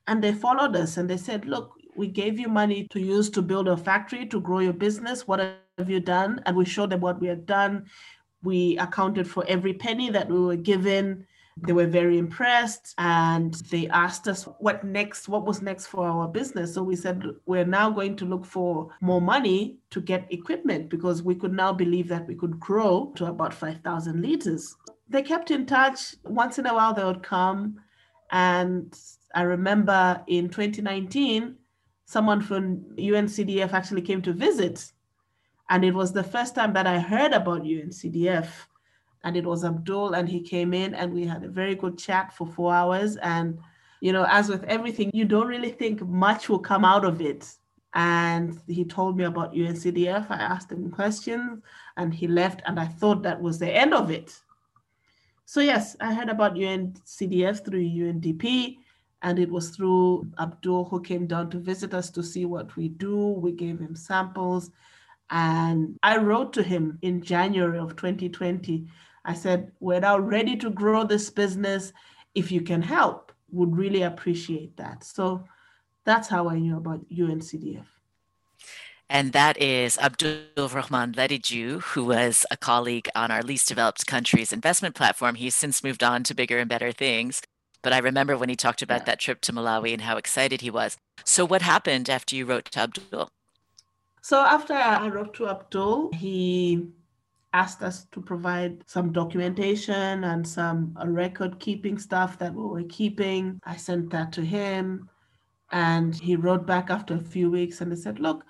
and 0.08 0.24
they 0.24 0.34
followed 0.34 0.76
us 0.76 0.98
and 0.98 1.10
they 1.10 1.18
said, 1.18 1.46
Look, 1.46 1.74
we 1.96 2.08
gave 2.08 2.40
you 2.40 2.48
money 2.48 2.88
to 2.92 3.00
use 3.00 3.30
to 3.32 3.42
build 3.42 3.68
a 3.68 3.78
factory 3.78 4.26
to 4.28 4.42
grow 4.42 4.60
your 4.60 4.74
business. 4.74 5.28
What 5.28 5.40
have 5.78 5.90
you 5.90 6.00
done? 6.00 6.42
And 6.46 6.58
we 6.58 6.66
showed 6.66 6.90
them 6.90 7.02
what 7.02 7.22
we 7.22 7.28
had 7.28 7.46
done. 7.46 7.86
We 8.42 8.78
accounted 8.78 9.30
for 9.30 9.46
every 9.48 9.74
penny 9.74 10.10
that 10.10 10.30
we 10.30 10.40
were 10.40 10.56
given. 10.56 11.26
They 11.56 11.74
were 11.74 11.86
very 11.86 12.18
impressed 12.18 12.96
and 12.98 13.54
they 13.70 13.88
asked 13.90 14.28
us 14.28 14.46
what 14.58 14.84
next, 14.84 15.30
what 15.30 15.46
was 15.46 15.62
next 15.62 15.86
for 15.86 16.08
our 16.08 16.28
business. 16.28 16.74
So 16.74 16.82
we 16.82 16.96
said, 16.96 17.24
we're 17.46 17.66
now 17.66 17.92
going 17.92 18.16
to 18.18 18.26
look 18.26 18.44
for 18.44 18.90
more 19.02 19.22
money 19.22 19.78
to 19.92 20.02
get 20.02 20.32
equipment 20.34 20.90
because 20.90 21.22
we 21.22 21.36
could 21.36 21.54
now 21.54 21.72
believe 21.72 22.08
that 22.08 22.28
we 22.28 22.34
could 22.34 22.60
grow 22.60 23.14
to 23.18 23.28
about 23.28 23.54
5,000 23.54 24.20
liters. 24.20 24.76
They 25.10 25.22
kept 25.22 25.52
in 25.52 25.66
touch. 25.66 26.16
Once 26.24 26.60
in 26.60 26.66
a 26.66 26.74
while, 26.74 26.94
they 26.94 27.04
would 27.04 27.24
come. 27.24 27.82
And 28.32 28.98
I 29.36 29.42
remember 29.44 30.24
in 30.28 30.50
2019, 30.50 31.56
someone 32.06 32.42
from 32.42 32.78
UNCDF 32.98 33.74
actually 33.74 34.02
came 34.02 34.22
to 34.24 34.34
visit. 34.34 34.92
And 35.70 35.84
it 35.86 35.94
was 35.94 36.12
the 36.12 36.24
first 36.24 36.56
time 36.56 36.74
that 36.74 36.88
I 36.88 37.00
heard 37.00 37.34
about 37.34 37.64
UNCDF 37.64 38.48
and 39.24 39.38
it 39.38 39.46
was 39.46 39.64
Abdul, 39.64 40.14
and 40.14 40.28
he 40.28 40.42
came 40.42 40.74
in, 40.74 40.94
and 40.94 41.14
we 41.14 41.26
had 41.26 41.44
a 41.44 41.50
very 41.50 41.76
good 41.76 41.98
chat 41.98 42.34
for 42.34 42.46
four 42.46 42.74
hours. 42.74 43.16
And 43.18 43.58
you 44.02 44.12
know, 44.12 44.26
as 44.30 44.50
with 44.50 44.66
everything, 44.66 45.12
you 45.14 45.24
don't 45.24 45.48
really 45.48 45.72
think 45.72 46.06
much 46.06 46.50
will 46.50 46.60
come 46.60 46.84
out 46.84 47.06
of 47.06 47.22
it. 47.22 47.50
And 47.94 48.60
he 48.68 48.84
told 48.84 49.18
me 49.18 49.24
about 49.24 49.54
UNCDF. 49.54 50.30
I 50.30 50.36
asked 50.36 50.72
him 50.72 50.92
questions, 50.92 51.62
and 51.96 52.14
he 52.14 52.28
left, 52.28 52.62
and 52.66 52.80
I 52.80 52.86
thought 52.86 53.24
that 53.24 53.42
was 53.42 53.60
the 53.60 53.72
end 53.72 53.94
of 53.94 54.12
it. 54.12 54.42
So 55.46 55.62
yes, 55.62 55.96
I 56.00 56.14
heard 56.14 56.30
about 56.30 56.56
UNCDF 56.56 57.66
through 57.66 57.82
UNDP, 57.82 58.78
and 59.22 59.40
it 59.40 59.50
was 59.50 59.70
through 59.70 60.28
Abdul 60.40 60.86
who 60.86 61.02
came 61.02 61.28
down 61.28 61.50
to 61.52 61.60
visit 61.60 61.94
us 61.94 62.10
to 62.12 62.24
see 62.24 62.46
what 62.46 62.76
we 62.76 62.90
do. 62.90 63.18
We 63.18 63.52
gave 63.52 63.80
him 63.80 63.96
samples. 63.96 64.72
And 65.30 65.98
I 66.04 66.18
wrote 66.18 66.54
to 66.54 66.64
him 66.64 67.00
in 67.02 67.22
January 67.22 67.80
of 67.80 67.96
2020 67.96 68.88
I 69.26 69.34
said, 69.34 69.72
we're 69.80 70.02
now 70.02 70.18
ready 70.18 70.56
to 70.58 70.70
grow 70.70 71.06
this 71.06 71.30
business. 71.30 71.94
If 72.36 72.52
you 72.52 72.62
can 72.62 72.82
help, 72.82 73.32
would 73.52 73.76
really 73.76 74.02
appreciate 74.04 74.76
that. 74.78 75.04
So 75.04 75.46
that's 76.04 76.28
how 76.28 76.50
I 76.50 76.60
knew 76.60 76.78
about 76.78 77.08
UNCDF. 77.10 77.86
And 79.14 79.32
that 79.34 79.62
is 79.62 79.96
Abdul 80.00 80.40
Rahman 80.58 81.14
Lediju, 81.14 81.84
who 81.84 82.04
was 82.04 82.48
a 82.50 82.58
colleague 82.58 83.08
on 83.14 83.30
our 83.30 83.44
least 83.44 83.68
developed 83.68 84.08
countries 84.08 84.52
investment 84.52 84.96
platform. 84.96 85.36
He's 85.36 85.54
since 85.54 85.84
moved 85.84 86.04
on 86.04 86.24
to 86.24 86.34
bigger 86.34 86.58
and 86.58 86.68
better 86.68 86.92
things. 86.92 87.44
But 87.84 87.94
I 87.94 88.00
remember 88.00 88.36
when 88.36 88.50
he 88.50 88.56
talked 88.56 88.82
about 88.82 89.02
yeah. 89.02 89.06
that 89.06 89.20
trip 89.20 89.42
to 89.42 89.54
Malawi 89.54 89.94
and 89.94 90.02
how 90.02 90.18
excited 90.18 90.62
he 90.62 90.72
was. 90.72 90.98
So, 91.24 91.46
what 91.46 91.62
happened 91.62 92.10
after 92.10 92.36
you 92.36 92.48
wrote 92.48 92.66
to 92.72 92.80
Abdul? 92.80 93.30
So, 94.24 94.40
after 94.40 94.74
I 94.74 95.08
wrote 95.10 95.36
to 95.36 95.48
Abdul, 95.48 96.10
he 96.14 96.88
asked 97.54 97.84
us 97.84 98.08
to 98.14 98.20
provide 98.20 98.82
some 98.88 99.12
documentation 99.12 100.24
and 100.24 100.48
some 100.48 100.98
record 101.06 101.60
keeping 101.60 102.00
stuff 102.00 102.40
that 102.40 102.56
we 102.56 102.64
were 102.64 102.90
keeping. 102.90 103.60
I 103.64 103.76
sent 103.76 104.10
that 104.10 104.32
to 104.34 104.42
him 104.42 105.08
and 105.72 106.16
he 106.16 106.36
wrote 106.36 106.66
back 106.66 106.90
after 106.90 107.14
a 107.14 107.20
few 107.20 107.52
weeks 107.52 107.80
and 107.80 107.92
he 107.92 107.96
said, 107.96 108.20
Look, 108.20 108.44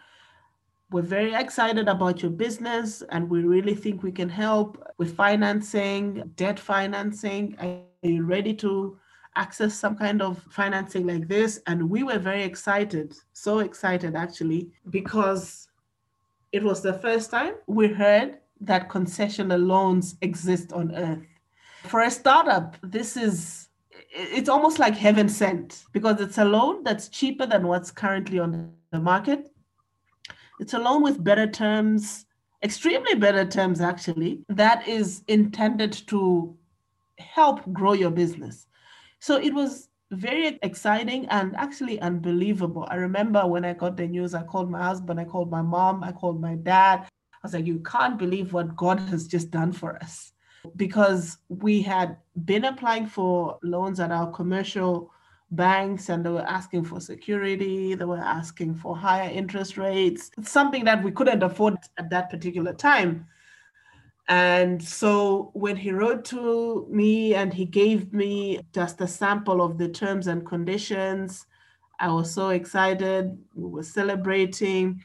we're 0.93 1.01
very 1.01 1.33
excited 1.33 1.87
about 1.87 2.21
your 2.21 2.29
business 2.29 3.01
and 3.09 3.27
we 3.27 3.41
really 3.41 3.73
think 3.73 4.03
we 4.03 4.11
can 4.11 4.29
help 4.29 4.77
with 4.99 5.15
financing, 5.15 6.31
debt 6.35 6.59
financing. 6.59 7.55
Are 7.59 8.07
you 8.07 8.23
ready 8.23 8.53
to 8.55 8.99
access 9.35 9.73
some 9.73 9.95
kind 9.95 10.21
of 10.21 10.39
financing 10.51 11.07
like 11.07 11.27
this? 11.27 11.59
And 11.65 11.89
we 11.89 12.03
were 12.03 12.19
very 12.19 12.43
excited, 12.43 13.15
so 13.33 13.59
excited 13.59 14.15
actually, 14.15 14.69
because 14.91 15.67
it 16.51 16.61
was 16.61 16.83
the 16.83 16.93
first 16.93 17.31
time 17.31 17.55
we 17.65 17.87
heard 17.87 18.37
that 18.61 18.87
concessional 18.87 19.65
loans 19.65 20.15
exist 20.21 20.71
on 20.73 20.93
earth. 20.93 21.25
For 21.85 22.01
a 22.01 22.11
startup, 22.11 22.77
this 22.83 23.17
is 23.17 23.67
it's 24.15 24.49
almost 24.49 24.77
like 24.77 24.95
heaven 24.95 25.27
sent 25.27 25.85
because 25.91 26.21
it's 26.21 26.37
a 26.37 26.45
loan 26.45 26.83
that's 26.83 27.09
cheaper 27.09 27.47
than 27.47 27.65
what's 27.65 27.89
currently 27.89 28.37
on 28.37 28.71
the 28.91 28.99
market. 28.99 29.52
It's 30.63 30.73
a 30.73 30.79
loan 30.79 31.03
with 31.03 31.21
better 31.21 31.45
terms, 31.45 32.25
extremely 32.63 33.15
better 33.15 33.43
terms 33.43 33.81
actually, 33.81 34.45
that 34.47 34.87
is 34.87 35.21
intended 35.27 35.91
to 36.07 36.55
help 37.19 37.59
grow 37.73 37.91
your 37.91 38.11
business. 38.11 38.65
So 39.19 39.35
it 39.35 39.53
was 39.53 39.89
very 40.11 40.57
exciting 40.63 41.25
and 41.25 41.53
actually 41.57 41.99
unbelievable. 41.99 42.87
I 42.89 42.95
remember 42.95 43.45
when 43.45 43.65
I 43.65 43.73
got 43.73 43.97
the 43.97 44.07
news, 44.07 44.33
I 44.33 44.43
called 44.43 44.71
my 44.71 44.81
husband, 44.81 45.19
I 45.19 45.25
called 45.25 45.51
my 45.51 45.61
mom, 45.61 46.01
I 46.01 46.13
called 46.13 46.39
my 46.39 46.55
dad. 46.55 47.09
I 47.09 47.39
was 47.43 47.53
like, 47.53 47.65
you 47.65 47.79
can't 47.79 48.17
believe 48.17 48.53
what 48.53 48.73
God 48.77 49.01
has 49.01 49.27
just 49.27 49.51
done 49.51 49.73
for 49.73 49.97
us. 49.97 50.31
Because 50.77 51.39
we 51.49 51.81
had 51.81 52.15
been 52.45 52.63
applying 52.63 53.07
for 53.07 53.59
loans 53.63 53.99
at 53.99 54.13
our 54.13 54.31
commercial 54.31 55.11
banks 55.55 56.09
and 56.09 56.25
they 56.25 56.29
were 56.29 56.47
asking 56.47 56.85
for 56.85 56.99
security, 56.99 57.95
they 57.95 58.05
were 58.05 58.17
asking 58.17 58.75
for 58.75 58.95
higher 58.95 59.29
interest 59.29 59.77
rates, 59.77 60.31
it's 60.37 60.51
something 60.51 60.83
that 60.85 61.03
we 61.03 61.11
couldn't 61.11 61.43
afford 61.43 61.75
at 61.97 62.09
that 62.09 62.29
particular 62.29 62.73
time. 62.73 63.25
And 64.29 64.81
so 64.81 65.51
when 65.53 65.75
he 65.75 65.91
wrote 65.91 66.23
to 66.25 66.87
me 66.89 67.35
and 67.35 67.53
he 67.53 67.65
gave 67.65 68.13
me 68.13 68.61
just 68.73 69.01
a 69.01 69.07
sample 69.07 69.61
of 69.61 69.77
the 69.77 69.89
terms 69.89 70.27
and 70.27 70.45
conditions, 70.45 71.45
I 71.99 72.11
was 72.11 72.33
so 72.33 72.49
excited. 72.49 73.37
We 73.53 73.69
were 73.69 73.83
celebrating. 73.83 75.03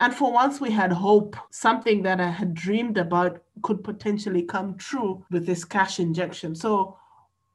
And 0.00 0.14
for 0.14 0.32
once, 0.32 0.60
we 0.60 0.70
had 0.70 0.92
hope, 0.92 1.36
something 1.50 2.02
that 2.02 2.20
I 2.20 2.28
had 2.28 2.54
dreamed 2.54 2.98
about 2.98 3.42
could 3.62 3.84
potentially 3.84 4.42
come 4.42 4.76
true 4.76 5.24
with 5.30 5.46
this 5.46 5.64
cash 5.64 6.00
injection. 6.00 6.54
So 6.54 6.96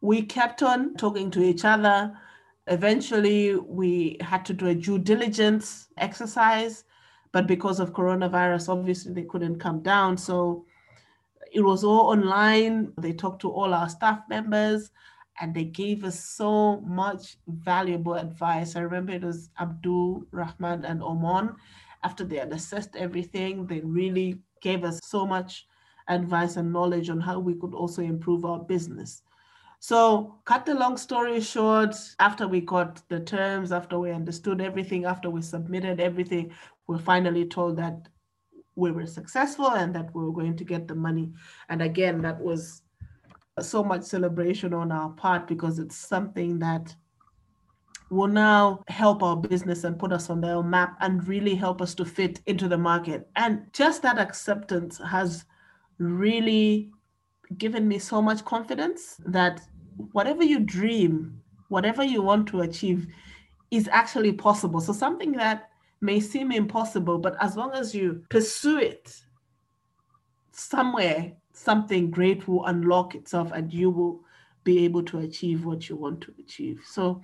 we 0.01 0.22
kept 0.22 0.63
on 0.63 0.96
talking 0.96 1.32
to 1.32 1.41
each 1.41 1.65
other. 1.65 2.17
Eventually, 2.68 3.56
we 3.56 4.18
had 4.22 4.46
to 4.46 4.54
do 4.54 4.68
a 4.68 4.76
due 4.76 5.00
diligence 5.00 5.88
exercise, 5.98 6.84
but 7.32 7.48
because 7.48 7.80
of 7.80 7.94
coronavirus, 7.94 8.70
obviously 8.70 9.14
they 9.14 9.24
couldn't 9.24 9.60
come 9.60 9.82
down. 9.82 10.18
So 10.18 10.66
it 11.52 11.62
was 11.62 11.84
all 11.84 12.10
online. 12.12 12.94
They 13.00 13.14
talked 13.14 13.42
to 13.42 13.52
all 13.52 13.74
our 13.74 13.90
staff 13.90 14.22
members 14.30 14.92
and 15.40 15.54
they 15.54 15.66
gave 15.66 16.04
us 16.04 16.20
so 16.20 16.82
much 16.82 17.38
valuable 17.48 18.16
advice. 18.16 18.76
I 18.76 18.82
remember 18.82 19.14
it 19.14 19.24
was 19.24 19.50
Abdul 19.60 20.24
Rahman 20.32 20.84
and 20.84 21.02
Oman 21.02 21.56
after 22.04 22.24
they 22.24 22.38
had 22.38 22.54
assessed 22.54 22.96
everything, 22.96 23.66
they 23.66 23.82
really 23.82 24.40
gave 24.62 24.84
us 24.84 25.00
so 25.04 25.26
much 25.26 25.68
advice 26.08 26.56
and 26.56 26.72
knowledge 26.72 27.10
on 27.10 27.20
how 27.20 27.40
we 27.40 27.54
could 27.56 27.74
also 27.74 28.02
improve 28.02 28.46
our 28.46 28.60
business. 28.60 29.24
So, 29.79 30.39
cut 30.46 30.65
the 30.65 30.74
long 30.74 30.98
story 30.98 31.39
short, 31.39 31.96
after 32.19 32.48
we 32.48 32.62
got 32.62 33.07
the 33.10 33.19
terms, 33.19 33.72
after 33.72 34.00
we 34.00 34.12
understood 34.12 34.60
everything, 34.60 35.05
after 35.05 35.29
we 35.29 35.41
submitted 35.41 36.00
everything, 36.00 36.51
we're 36.88 36.98
finally 36.98 37.46
told 37.46 37.77
that 37.77 38.07
we 38.75 38.91
were 38.91 39.05
successful 39.05 39.72
and 39.72 39.93
that 39.96 40.13
we 40.13 40.24
were 40.24 40.31
going 40.31 40.55
to 40.57 40.63
get 40.63 40.88
the 40.88 40.96
money. 40.96 41.31
And 41.69 41.81
again, 41.81 42.22
that 42.22 42.39
was 42.39 42.81
so 43.60 43.84
much 43.84 44.03
celebration 44.03 44.74
on 44.74 44.91
our 44.91 45.10
part 45.10 45.48
because 45.48 45.79
it's 45.79 45.96
something 45.96 46.60
that 46.60 46.96
will 48.10 48.27
now 48.27 48.84
help 48.88 49.22
our 49.22 49.36
business 49.36 49.84
and 49.84 50.00
put 50.00 50.13
us 50.13 50.29
on 50.29 50.41
the 50.41 50.63
map 50.63 50.96
and 51.01 51.27
really 51.27 51.55
help 51.55 51.81
us 51.81 51.93
to 51.96 52.05
fit 52.05 52.39
into 52.46 52.67
the 52.67 52.77
market. 52.77 53.29
And 53.36 53.65
just 53.74 54.01
that 54.03 54.17
acceptance 54.17 55.00
has 55.00 55.46
really 55.98 56.91
given 57.58 57.88
me 57.88 58.00
so 58.00 58.22
much 58.22 58.44
confidence 58.46 59.20
that 59.25 59.62
whatever 60.12 60.44
you 60.44 60.60
dream, 60.60 61.42
whatever 61.70 62.04
you 62.04 62.22
want 62.22 62.48
to 62.50 62.62
achieve 62.62 63.08
is 63.72 63.88
actually 63.92 64.34
possible. 64.34 64.80
So 64.82 64.94
something 64.94 65.32
that 65.34 65.70
may 66.01 66.20
seem 66.20 66.51
impossible, 66.51 67.18
but 67.18 67.36
as 67.42 67.56
long 67.56 67.74
as 67.74 67.94
you 67.96 68.24
pursue 68.30 68.77
it, 68.77 69.16
somewhere 70.51 71.34
something 71.54 72.12
great 72.12 72.48
will 72.48 72.66
unlock 72.66 73.16
itself 73.16 73.51
and 73.54 73.74
you 73.74 73.89
will 73.89 74.22
be 74.63 74.84
able 74.86 75.04
to 75.04 75.20
achieve 75.20 75.66
what 75.66 75.89
you 75.89 75.96
want 75.96 76.22
to 76.22 76.34
achieve. 76.39 76.82
So 76.86 77.22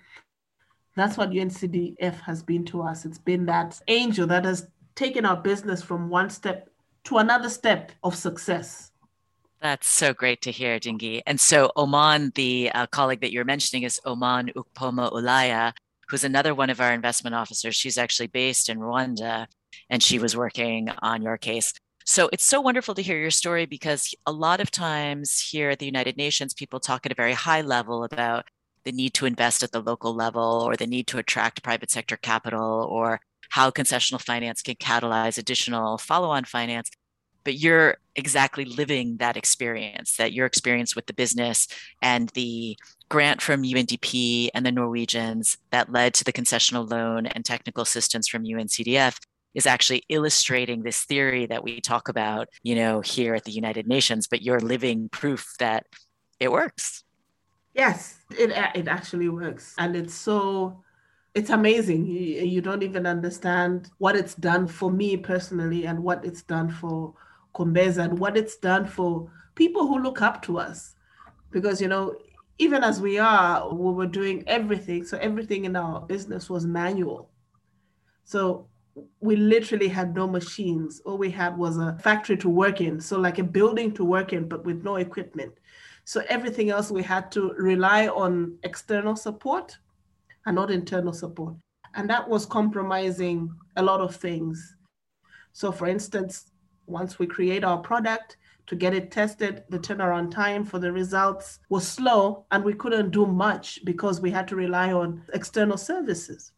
that's 0.95 1.17
what 1.17 1.31
UNCDF 1.31 2.19
has 2.21 2.41
been 2.43 2.65
to 2.65 2.81
us. 2.81 3.05
It's 3.05 3.17
been 3.17 3.45
that 3.47 3.79
angel 3.87 4.27
that 4.27 4.45
has 4.45 4.67
taken 4.95 5.25
our 5.25 5.37
business 5.37 5.81
from 5.81 6.09
one 6.09 6.29
step 6.29 6.69
to 7.05 7.17
another 7.17 7.49
step 7.49 7.91
of 8.03 8.15
success. 8.15 8.91
That's 9.63 9.87
so 9.87 10.13
great 10.13 10.41
to 10.41 10.51
hear, 10.51 10.77
Dingi. 10.77 11.21
And 11.25 11.39
so 11.39 11.71
Oman, 11.77 12.33
the 12.35 12.69
uh, 12.75 12.85
colleague 12.87 13.21
that 13.21 13.31
you're 13.31 13.45
mentioning 13.45 13.83
is 13.83 14.01
Oman 14.05 14.51
Ukpoma 14.57 15.09
Ulaya, 15.13 15.71
who's 16.09 16.25
another 16.25 16.53
one 16.53 16.69
of 16.69 16.81
our 16.81 16.91
investment 16.91 17.33
officers. 17.33 17.73
She's 17.73 17.97
actually 17.97 18.27
based 18.27 18.67
in 18.67 18.77
Rwanda 18.79 19.47
and 19.89 20.03
she 20.03 20.19
was 20.19 20.35
working 20.35 20.89
on 21.01 21.21
your 21.21 21.37
case. 21.37 21.71
So 22.05 22.29
it's 22.33 22.45
so 22.45 22.59
wonderful 22.59 22.93
to 22.95 23.01
hear 23.01 23.17
your 23.17 23.31
story 23.31 23.65
because 23.65 24.13
a 24.25 24.33
lot 24.33 24.59
of 24.59 24.69
times 24.69 25.39
here 25.39 25.69
at 25.69 25.79
the 25.79 25.85
United 25.85 26.17
Nations, 26.17 26.53
people 26.53 26.81
talk 26.81 27.05
at 27.05 27.13
a 27.13 27.15
very 27.15 27.31
high 27.31 27.61
level 27.61 28.03
about 28.03 28.49
the 28.83 28.91
need 28.91 29.13
to 29.13 29.25
invest 29.25 29.63
at 29.63 29.71
the 29.71 29.81
local 29.81 30.13
level 30.13 30.61
or 30.67 30.75
the 30.75 30.87
need 30.87 31.07
to 31.07 31.19
attract 31.19 31.63
private 31.63 31.89
sector 31.89 32.17
capital 32.17 32.85
or 32.91 33.21
how 33.51 33.71
concessional 33.71 34.21
finance 34.21 34.61
can 34.61 34.75
catalyze 34.75 35.37
additional 35.37 35.97
follow 35.97 36.31
on 36.31 36.43
finance. 36.43 36.91
But 37.43 37.55
you're 37.55 37.97
exactly 38.15 38.65
living 38.65 39.17
that 39.17 39.37
experience, 39.37 40.17
that 40.17 40.33
your 40.33 40.45
experience 40.45 40.95
with 40.95 41.07
the 41.07 41.13
business 41.13 41.67
and 42.01 42.29
the 42.29 42.77
grant 43.09 43.41
from 43.41 43.63
UNDP 43.63 44.49
and 44.53 44.65
the 44.65 44.71
Norwegians 44.71 45.57
that 45.71 45.91
led 45.91 46.13
to 46.15 46.23
the 46.23 46.33
concessional 46.33 46.89
loan 46.89 47.25
and 47.25 47.43
technical 47.43 47.83
assistance 47.83 48.27
from 48.27 48.45
UNCDF 48.45 49.19
is 49.53 49.67
actually 49.67 50.03
illustrating 50.09 50.83
this 50.83 51.03
theory 51.03 51.45
that 51.45 51.63
we 51.63 51.79
talk 51.79 52.09
about, 52.09 52.49
you 52.63 52.75
know, 52.75 53.01
here 53.01 53.35
at 53.35 53.43
the 53.43 53.51
United 53.51 53.87
Nations, 53.87 54.27
but 54.27 54.41
you're 54.41 54.59
living 54.59 55.09
proof 55.09 55.53
that 55.59 55.85
it 56.39 56.51
works. 56.51 57.03
Yes, 57.73 58.19
it 58.31 58.51
it 58.75 58.87
actually 58.87 59.29
works. 59.29 59.73
And 59.77 59.95
it's 59.95 60.13
so 60.13 60.83
it's 61.33 61.49
amazing. 61.49 62.05
You, 62.05 62.43
you 62.43 62.61
don't 62.61 62.83
even 62.83 63.07
understand 63.07 63.89
what 63.97 64.15
it's 64.15 64.35
done 64.35 64.67
for 64.67 64.91
me 64.91 65.17
personally 65.17 65.85
and 65.85 66.03
what 66.03 66.23
it's 66.23 66.43
done 66.43 66.69
for 66.69 67.13
Kombeza 67.53 68.03
and 68.03 68.19
what 68.19 68.37
it's 68.37 68.57
done 68.57 68.85
for 68.85 69.29
people 69.55 69.87
who 69.87 69.99
look 69.99 70.21
up 70.21 70.41
to 70.43 70.59
us. 70.59 70.95
Because, 71.51 71.81
you 71.81 71.87
know, 71.87 72.15
even 72.57 72.83
as 72.83 73.01
we 73.01 73.19
are, 73.19 73.73
we 73.73 73.93
were 73.93 74.07
doing 74.07 74.43
everything. 74.47 75.05
So 75.05 75.17
everything 75.17 75.65
in 75.65 75.75
our 75.75 76.01
business 76.01 76.49
was 76.49 76.65
manual. 76.65 77.29
So 78.25 78.67
we 79.19 79.35
literally 79.35 79.87
had 79.87 80.13
no 80.13 80.27
machines. 80.27 81.01
All 81.05 81.17
we 81.17 81.31
had 81.31 81.57
was 81.57 81.77
a 81.77 81.97
factory 82.01 82.37
to 82.37 82.49
work 82.49 82.81
in. 82.81 82.99
So, 82.99 83.19
like 83.19 83.39
a 83.39 83.43
building 83.43 83.91
to 83.93 84.05
work 84.05 84.33
in, 84.33 84.47
but 84.47 84.65
with 84.65 84.83
no 84.83 84.97
equipment. 84.97 85.53
So, 86.05 86.23
everything 86.29 86.69
else 86.69 86.91
we 86.91 87.03
had 87.03 87.31
to 87.31 87.53
rely 87.57 88.07
on 88.07 88.57
external 88.63 89.15
support 89.15 89.77
and 90.45 90.55
not 90.55 90.71
internal 90.71 91.13
support. 91.13 91.55
And 91.95 92.09
that 92.09 92.27
was 92.27 92.45
compromising 92.45 93.51
a 93.75 93.83
lot 93.83 94.01
of 94.01 94.15
things. 94.15 94.75
So, 95.53 95.71
for 95.71 95.87
instance, 95.87 96.51
once 96.85 97.19
we 97.19 97.27
create 97.27 97.63
our 97.63 97.77
product, 97.77 98.37
to 98.67 98.75
get 98.75 98.93
it 98.93 99.11
tested, 99.11 99.63
the 99.69 99.79
turnaround 99.79 100.31
time 100.31 100.63
for 100.63 100.79
the 100.79 100.91
results 100.91 101.59
was 101.69 101.87
slow, 101.87 102.45
and 102.51 102.63
we 102.63 102.73
couldn't 102.73 103.11
do 103.11 103.25
much 103.25 103.83
because 103.83 104.21
we 104.21 104.31
had 104.31 104.47
to 104.47 104.55
rely 104.55 104.93
on 104.93 105.21
external 105.33 105.77
services. 105.77 106.53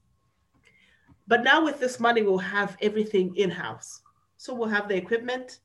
But 1.27 1.43
now 1.43 1.63
with 1.63 1.79
this 1.79 1.99
money, 1.99 2.21
we'll 2.21 2.37
have 2.37 2.77
everything 2.81 3.35
in 3.35 3.49
house. 3.49 4.01
So 4.37 4.53
we'll 4.53 4.69
have 4.69 4.87
the 4.87 4.95
equipment. 4.95 5.59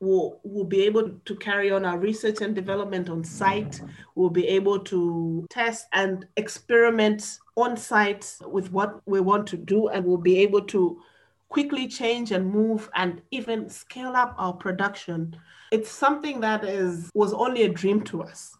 We'll, 0.00 0.40
we'll 0.44 0.64
be 0.64 0.82
able 0.82 1.10
to 1.24 1.36
carry 1.36 1.70
on 1.70 1.84
our 1.86 1.98
research 1.98 2.42
and 2.42 2.54
development 2.54 3.08
on 3.08 3.24
site. 3.24 3.80
We'll 4.14 4.30
be 4.30 4.46
able 4.48 4.78
to 4.80 5.46
test 5.48 5.86
and 5.92 6.26
experiment 6.36 7.38
on 7.56 7.76
site 7.76 8.36
with 8.46 8.70
what 8.72 9.00
we 9.06 9.20
want 9.20 9.46
to 9.48 9.56
do, 9.56 9.88
and 9.88 10.04
we'll 10.04 10.18
be 10.18 10.38
able 10.38 10.62
to 10.66 11.00
quickly 11.50 11.86
change 11.86 12.32
and 12.32 12.50
move 12.50 12.88
and 12.94 13.20
even 13.30 13.68
scale 13.68 14.16
up 14.16 14.34
our 14.38 14.54
production. 14.54 15.36
It's 15.70 15.90
something 15.90 16.40
that 16.40 16.64
is 16.64 17.10
was 17.14 17.34
only 17.34 17.64
a 17.64 17.68
dream 17.68 18.00
to 18.04 18.22
us. 18.22 18.56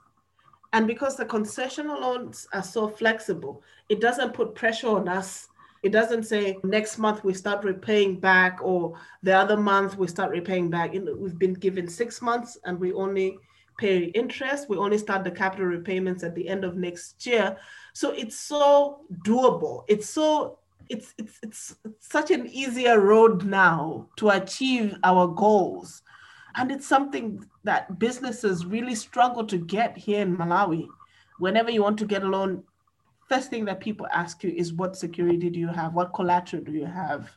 And 0.73 0.87
because 0.87 1.17
the 1.17 1.25
concessional 1.25 2.01
loans 2.01 2.47
are 2.53 2.63
so 2.63 2.89
flexible, 2.89 3.63
it 3.89 4.01
doesn't 4.01 4.35
put 4.35 4.55
pressure 4.55 4.89
on 4.89 5.09
us 5.09 5.49
it 5.83 5.93
doesn't 5.93 6.25
say 6.25 6.59
next 6.63 6.99
month 6.99 7.25
we 7.25 7.33
start 7.33 7.65
repaying 7.65 8.21
back 8.21 8.59
or 8.63 8.99
the 9.23 9.33
other 9.33 9.57
month 9.57 9.97
we 9.97 10.07
start 10.09 10.31
repaying 10.31 10.69
back. 10.69 10.93
We've 10.93 11.39
been 11.39 11.55
given 11.55 11.89
six 11.89 12.21
months 12.21 12.59
and 12.65 12.79
we 12.79 12.93
only 12.93 13.39
pay 13.79 14.05
interest. 14.05 14.69
We 14.69 14.77
only 14.77 14.99
start 14.99 15.25
the 15.25 15.31
capital 15.31 15.65
repayments 15.67 16.23
at 16.23 16.35
the 16.35 16.47
end 16.47 16.65
of 16.65 16.77
next 16.77 17.25
year. 17.27 17.57
So 17.95 18.11
it's 18.11 18.39
so 18.39 19.07
doable. 19.25 19.85
It's 19.89 20.09
so 20.09 20.59
it's 20.91 21.15
it's 21.17 21.39
it's, 21.43 21.77
such 22.01 22.31
an 22.31 22.47
easier 22.49 23.01
road 23.01 23.45
now 23.45 24.09
to 24.17 24.31
achieve 24.31 24.97
our 25.05 25.29
goals. 25.29 26.03
And 26.57 26.73
it's 26.73 26.87
something 26.87 27.47
that 27.63 27.99
businesses 28.01 28.67
really 28.67 28.97
struggle 28.97 29.47
to 29.47 29.57
get 29.57 29.97
here 29.97 30.21
in 30.21 30.37
Malawi. 30.37 30.89
Whenever 31.39 31.71
you 31.71 31.83
want 31.83 31.99
to 32.01 32.07
get 32.07 32.25
a 32.25 32.29
loan, 32.29 32.65
first 33.29 33.51
thing 33.51 33.65
that 33.67 33.81
people 33.81 34.09
ask 34.13 34.43
you 34.43 34.51
is 34.51 34.73
what 34.73 34.97
security 34.97 35.49
do 35.49 35.61
you 35.61 35.69
have? 35.69 35.95
What 35.95 36.13
collateral 36.13 36.65
do 36.65 36.73
you 36.73 36.87
have? 36.87 37.31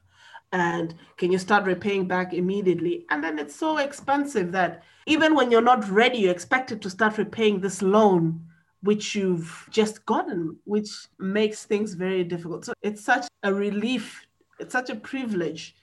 And 0.51 0.95
can 1.17 1.31
you 1.31 1.37
start 1.37 1.65
repaying 1.65 2.07
back 2.07 2.33
immediately? 2.33 3.05
And 3.11 3.23
then 3.23 3.37
it's 3.37 3.55
so 3.55 3.77
expensive 3.77 4.51
that 4.51 4.83
even 5.05 5.35
when 5.35 5.51
you're 5.51 5.61
not 5.61 5.87
ready, 5.89 6.19
you're 6.19 6.31
expected 6.31 6.81
to 6.81 6.89
start 6.89 7.17
repaying 7.19 7.59
this 7.59 7.81
loan 7.83 8.43
which 8.83 9.15
you've 9.15 9.67
just 9.71 10.05
gotten, 10.05 10.57
which 10.65 10.89
makes 11.17 11.63
things 11.63 11.93
very 11.93 12.23
difficult. 12.23 12.65
So 12.65 12.73
it's 12.81 13.03
such 13.03 13.27
a 13.41 13.53
relief, 13.53 14.27
it's 14.59 14.73
such 14.73 14.89
a 14.89 14.95
privilege 14.95 15.75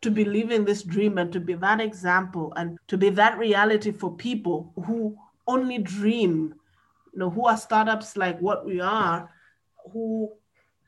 to 0.00 0.10
be 0.10 0.24
living 0.24 0.64
this 0.64 0.82
dream 0.82 1.18
and 1.18 1.32
to 1.32 1.38
be 1.38 1.54
that 1.54 1.80
example 1.80 2.52
and 2.56 2.76
to 2.88 2.98
be 2.98 3.10
that 3.10 3.38
reality 3.38 3.92
for 3.92 4.14
people 4.16 4.72
who 4.86 5.16
only 5.46 5.78
dream, 5.78 6.54
you 7.12 7.18
know, 7.20 7.30
who 7.30 7.46
are 7.46 7.56
startups 7.56 8.16
like 8.16 8.40
what 8.40 8.66
we 8.66 8.80
are, 8.80 9.30
who 9.92 10.32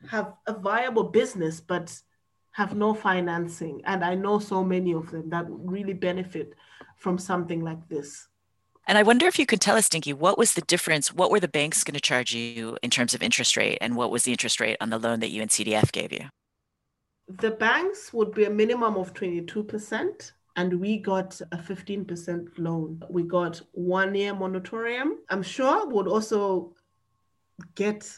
have 0.09 0.33
a 0.47 0.53
viable 0.53 1.05
business 1.05 1.61
but 1.61 1.97
have 2.51 2.75
no 2.75 2.93
financing. 2.93 3.81
And 3.85 4.03
I 4.03 4.15
know 4.15 4.39
so 4.39 4.61
many 4.61 4.93
of 4.93 5.09
them 5.09 5.29
that 5.29 5.45
really 5.47 5.93
benefit 5.93 6.53
from 6.97 7.17
something 7.17 7.63
like 7.63 7.87
this. 7.87 8.27
And 8.87 8.97
I 8.97 9.03
wonder 9.03 9.27
if 9.27 9.37
you 9.37 9.45
could 9.45 9.61
tell 9.61 9.77
us, 9.77 9.87
Dinky, 9.87 10.13
what 10.13 10.37
was 10.37 10.53
the 10.53 10.61
difference? 10.61 11.13
What 11.13 11.31
were 11.31 11.39
the 11.39 11.47
banks 11.47 11.83
going 11.83 11.93
to 11.93 12.01
charge 12.01 12.33
you 12.33 12.77
in 12.81 12.89
terms 12.89 13.13
of 13.13 13.21
interest 13.21 13.55
rate? 13.55 13.77
And 13.79 13.95
what 13.95 14.11
was 14.11 14.23
the 14.23 14.31
interest 14.31 14.59
rate 14.59 14.77
on 14.81 14.89
the 14.89 14.99
loan 14.99 15.19
that 15.19 15.31
UNCDF 15.31 15.91
gave 15.91 16.11
you? 16.11 16.25
The 17.27 17.51
banks 17.51 18.11
would 18.11 18.33
be 18.33 18.45
a 18.45 18.49
minimum 18.49 18.97
of 18.97 19.13
22%. 19.13 20.31
And 20.57 20.79
we 20.81 20.97
got 20.97 21.39
a 21.51 21.57
15% 21.57 22.49
loan. 22.57 23.01
We 23.09 23.23
got 23.23 23.61
one 23.71 24.13
year 24.15 24.33
moratorium. 24.33 25.19
I'm 25.29 25.43
sure 25.43 25.87
would 25.87 26.07
also 26.07 26.75
get 27.75 28.11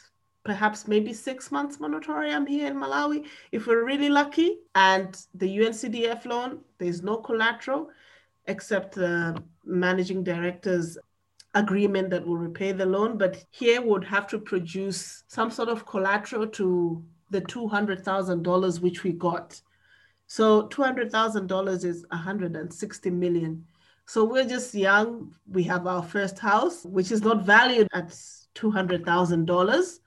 perhaps 0.44 0.88
maybe 0.88 1.12
six 1.12 1.50
months 1.50 1.80
moratorium 1.80 2.46
here 2.46 2.66
in 2.66 2.76
Malawi 2.76 3.26
if 3.52 3.66
we're 3.66 3.84
really 3.84 4.08
lucky. 4.08 4.58
And 4.74 5.16
the 5.34 5.58
UNCDF 5.58 6.24
loan, 6.26 6.60
there's 6.78 7.02
no 7.02 7.18
collateral 7.18 7.90
except 8.46 8.96
the 8.96 9.42
managing 9.66 10.24
director's 10.24 10.98
agreement 11.54 12.10
that 12.10 12.26
will 12.26 12.36
repay 12.36 12.72
the 12.72 12.86
loan. 12.86 13.16
But 13.16 13.44
here 13.50 13.80
would 13.80 14.04
have 14.04 14.26
to 14.28 14.38
produce 14.38 15.24
some 15.28 15.50
sort 15.50 15.68
of 15.68 15.86
collateral 15.86 16.46
to 16.48 17.02
the 17.30 17.40
$200,000 17.40 18.80
which 18.80 19.02
we 19.02 19.12
got. 19.12 19.60
So 20.26 20.68
$200,000 20.68 21.84
is 21.84 22.04
160 22.10 23.10
million. 23.10 23.64
So 24.06 24.24
we're 24.24 24.46
just 24.46 24.74
young. 24.74 25.34
We 25.46 25.62
have 25.64 25.86
our 25.86 26.02
first 26.02 26.38
house, 26.38 26.84
which 26.84 27.10
is 27.10 27.22
not 27.22 27.44
valued 27.44 27.88
at 27.92 28.08
$200,000. 28.54 29.98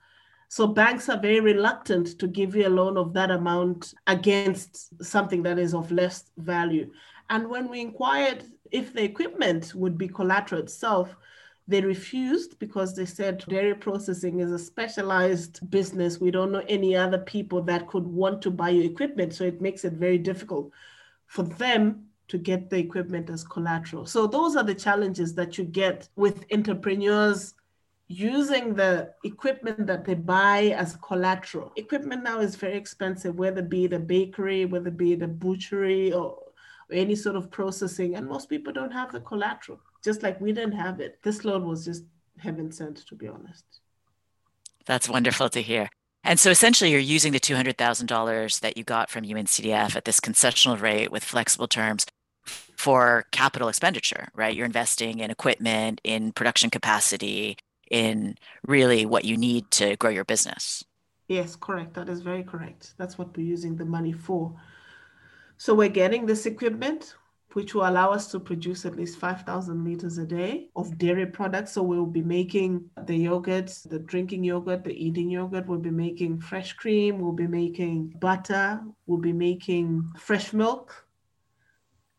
So 0.50 0.66
banks 0.66 1.08
are 1.08 1.20
very 1.20 1.40
reluctant 1.40 2.18
to 2.18 2.26
give 2.26 2.54
you 2.56 2.66
a 2.66 2.70
loan 2.70 2.96
of 2.96 3.12
that 3.14 3.30
amount 3.30 3.92
against 4.06 5.04
something 5.04 5.42
that 5.42 5.58
is 5.58 5.74
of 5.74 5.90
less 5.90 6.24
value. 6.38 6.90
And 7.28 7.48
when 7.48 7.68
we 7.68 7.80
inquired 7.80 8.44
if 8.72 8.92
the 8.92 9.02
equipment 9.02 9.74
would 9.74 9.96
be 9.98 10.08
collateral 10.08 10.60
itself, 10.60 11.14
they 11.66 11.82
refused 11.82 12.58
because 12.58 12.96
they 12.96 13.04
said 13.04 13.44
dairy 13.46 13.74
processing 13.74 14.40
is 14.40 14.50
a 14.50 14.58
specialized 14.58 15.70
business. 15.70 16.18
We 16.18 16.30
don't 16.30 16.50
know 16.50 16.64
any 16.66 16.96
other 16.96 17.18
people 17.18 17.60
that 17.62 17.86
could 17.86 18.06
want 18.06 18.40
to 18.42 18.50
buy 18.50 18.70
your 18.70 18.84
equipment. 18.84 19.34
So 19.34 19.44
it 19.44 19.60
makes 19.60 19.84
it 19.84 19.92
very 19.92 20.16
difficult 20.16 20.70
for 21.26 21.42
them 21.42 22.06
to 22.28 22.38
get 22.38 22.70
the 22.70 22.78
equipment 22.78 23.28
as 23.28 23.44
collateral. 23.44 24.06
So 24.06 24.26
those 24.26 24.56
are 24.56 24.64
the 24.64 24.74
challenges 24.74 25.34
that 25.34 25.58
you 25.58 25.64
get 25.64 26.08
with 26.16 26.46
entrepreneurs 26.52 27.54
using 28.08 28.74
the 28.74 29.12
equipment 29.24 29.86
that 29.86 30.06
they 30.06 30.14
buy 30.14 30.74
as 30.76 30.96
collateral. 30.96 31.72
Equipment 31.76 32.22
now 32.22 32.40
is 32.40 32.56
very 32.56 32.76
expensive, 32.76 33.38
whether 33.38 33.60
it 33.60 33.68
be 33.68 33.86
the 33.86 33.98
bakery, 33.98 34.64
whether 34.64 34.88
it 34.88 34.96
be 34.96 35.14
the 35.14 35.28
butchery 35.28 36.12
or, 36.12 36.38
or 36.90 36.96
any 36.96 37.14
sort 37.14 37.36
of 37.36 37.50
processing. 37.50 38.14
And 38.16 38.26
most 38.26 38.48
people 38.48 38.72
don't 38.72 38.92
have 38.92 39.12
the 39.12 39.20
collateral, 39.20 39.80
just 40.04 40.22
like 40.22 40.40
we 40.40 40.52
didn't 40.52 40.72
have 40.72 41.00
it. 41.00 41.18
This 41.22 41.44
loan 41.44 41.66
was 41.66 41.84
just 41.84 42.04
heaven 42.38 42.70
sent, 42.72 42.98
to 43.06 43.14
be 43.14 43.28
honest. 43.28 43.64
That's 44.86 45.08
wonderful 45.08 45.48
to 45.50 45.60
hear. 45.62 45.90
And 46.24 46.40
so 46.40 46.50
essentially, 46.50 46.90
you're 46.90 47.00
using 47.00 47.32
the 47.32 47.40
$200,000 47.40 48.60
that 48.60 48.76
you 48.76 48.84
got 48.84 49.10
from 49.10 49.24
UNCDF 49.24 49.96
at 49.96 50.04
this 50.04 50.20
concessional 50.20 50.80
rate 50.80 51.12
with 51.12 51.24
flexible 51.24 51.68
terms 51.68 52.06
for 52.44 53.26
capital 53.30 53.68
expenditure, 53.68 54.28
right? 54.34 54.54
You're 54.54 54.66
investing 54.66 55.20
in 55.20 55.30
equipment, 55.30 56.00
in 56.04 56.32
production 56.32 56.70
capacity, 56.70 57.56
in 57.90 58.36
really 58.66 59.06
what 59.06 59.24
you 59.24 59.36
need 59.36 59.70
to 59.72 59.96
grow 59.96 60.10
your 60.10 60.24
business. 60.24 60.84
Yes, 61.28 61.56
correct. 61.56 61.94
That 61.94 62.08
is 62.08 62.20
very 62.22 62.42
correct. 62.42 62.94
That's 62.96 63.18
what 63.18 63.36
we're 63.36 63.46
using 63.46 63.76
the 63.76 63.84
money 63.84 64.12
for. 64.12 64.54
So 65.60 65.74
we're 65.74 65.88
getting 65.88 66.24
this 66.24 66.46
equipment, 66.46 67.16
which 67.54 67.74
will 67.74 67.88
allow 67.88 68.12
us 68.12 68.30
to 68.30 68.38
produce 68.38 68.86
at 68.86 68.94
least 68.94 69.18
5,000 69.18 69.84
liters 69.84 70.16
a 70.18 70.24
day 70.24 70.68
of 70.76 70.96
dairy 70.98 71.26
products. 71.26 71.72
So 71.72 71.82
we'll 71.82 72.06
be 72.06 72.22
making 72.22 72.88
the 73.06 73.16
yogurt, 73.16 73.76
the 73.86 73.98
drinking 73.98 74.44
yogurt, 74.44 74.84
the 74.84 74.92
eating 74.92 75.28
yogurt. 75.28 75.66
We'll 75.66 75.80
be 75.80 75.90
making 75.90 76.40
fresh 76.40 76.74
cream. 76.74 77.18
We'll 77.18 77.32
be 77.32 77.48
making 77.48 78.14
butter. 78.20 78.80
We'll 79.06 79.18
be 79.18 79.32
making 79.32 80.08
fresh 80.16 80.52
milk. 80.52 81.04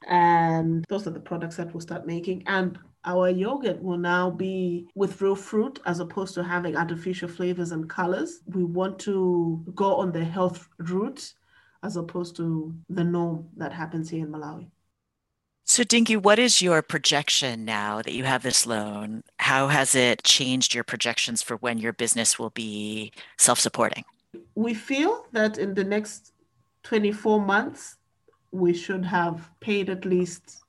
And 0.06 0.84
those 0.89 1.08
are 1.08 1.12
the 1.12 1.21
products 1.21 1.56
that 1.56 1.73
we'll 1.73 1.80
start 1.80 2.06
making. 2.06 2.43
And 2.45 2.78
our 3.06 3.30
yogurt 3.30 3.82
will 3.82 3.97
now 3.97 4.30
be 4.30 4.89
with 4.95 5.21
real 5.21 5.38
fruit 5.38 5.80
as 5.86 6.02
opposed 6.02 6.34
to 6.34 6.43
having 6.43 6.75
artificial 6.75 7.30
flavors 7.30 7.71
and 7.71 7.89
colors. 7.89 8.41
We 8.47 8.65
want 8.65 8.99
to 8.99 9.63
go 9.75 9.95
on 9.95 10.12
the 10.12 10.25
health 10.25 10.67
route 10.80 11.34
as 11.84 11.96
opposed 11.96 12.36
to 12.38 12.74
the 12.89 13.04
norm 13.04 13.48
that 13.58 13.74
happens 13.74 14.10
here 14.10 14.26
in 14.26 14.32
Malawi. 14.32 14.70
So, 15.65 15.84
Dinky, 15.84 16.18
what 16.18 16.39
is 16.39 16.63
your 16.63 16.82
projection 16.82 17.63
now 17.63 18.02
that 18.02 18.13
you 18.13 18.24
have 18.24 18.42
this 18.42 18.65
loan? 18.65 19.24
How 19.38 19.68
has 19.68 19.94
it 19.94 20.24
changed 20.24 20.74
your 20.74 20.84
projections 20.84 21.44
for 21.44 21.58
when 21.58 21.78
your 21.78 21.94
business 21.94 22.39
will 22.39 22.50
be 22.50 23.13
self 23.38 23.60
supporting? 23.60 24.04
We 24.56 24.74
feel 24.74 25.28
that 25.32 25.60
in 25.60 25.76
the 25.76 25.84
next 25.84 26.34
24 26.84 27.39
months, 27.42 27.98
we 28.52 28.74
should 28.74 29.06
have 29.06 29.48
paid 29.60 29.92
at 29.92 30.06
least 30.06 30.63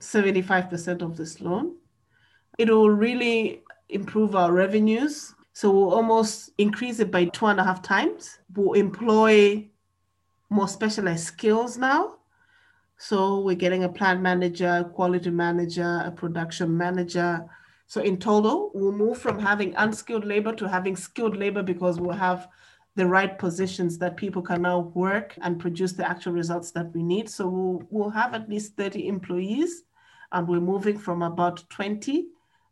75% 0.00 1.00
of 1.00 1.16
this 1.16 1.40
loan. 1.40 1.76
It 2.58 2.68
will 2.68 2.90
really 2.90 3.62
improve 3.88 4.36
our 4.36 4.52
revenues. 4.52 5.34
So 5.54 5.70
we'll 5.70 5.94
almost 5.94 6.50
increase 6.58 7.00
it 7.00 7.10
by 7.10 7.24
two 7.26 7.46
and 7.46 7.58
a 7.58 7.64
half 7.64 7.82
times. 7.82 8.38
We'll 8.54 8.74
employ 8.74 9.68
more 10.50 10.68
specialized 10.68 11.26
skills 11.26 11.76
now. 11.78 12.16
So 12.96 13.40
we're 13.40 13.54
getting 13.54 13.84
a 13.84 13.88
plant 13.88 14.20
manager, 14.20 14.90
quality 14.94 15.30
manager, 15.30 16.02
a 16.04 16.10
production 16.10 16.76
manager. 16.76 17.44
So 17.86 18.00
in 18.00 18.18
total, 18.18 18.70
we'll 18.74 18.92
move 18.92 19.18
from 19.18 19.38
having 19.38 19.74
unskilled 19.76 20.24
labor 20.24 20.52
to 20.54 20.68
having 20.68 20.96
skilled 20.96 21.36
labor 21.36 21.62
because 21.62 22.00
we'll 22.00 22.16
have 22.16 22.48
the 22.96 23.06
right 23.06 23.38
positions 23.38 23.96
that 23.98 24.16
people 24.16 24.42
can 24.42 24.62
now 24.62 24.80
work 24.94 25.36
and 25.42 25.60
produce 25.60 25.92
the 25.92 26.08
actual 26.08 26.32
results 26.32 26.72
that 26.72 26.92
we 26.92 27.02
need. 27.02 27.30
So 27.30 27.48
we'll, 27.48 27.82
we'll 27.90 28.10
have 28.10 28.34
at 28.34 28.48
least 28.48 28.76
30 28.76 29.06
employees 29.06 29.84
and 30.32 30.48
we're 30.48 30.60
moving 30.60 30.98
from 30.98 31.22
about 31.22 31.62
20 31.70 32.26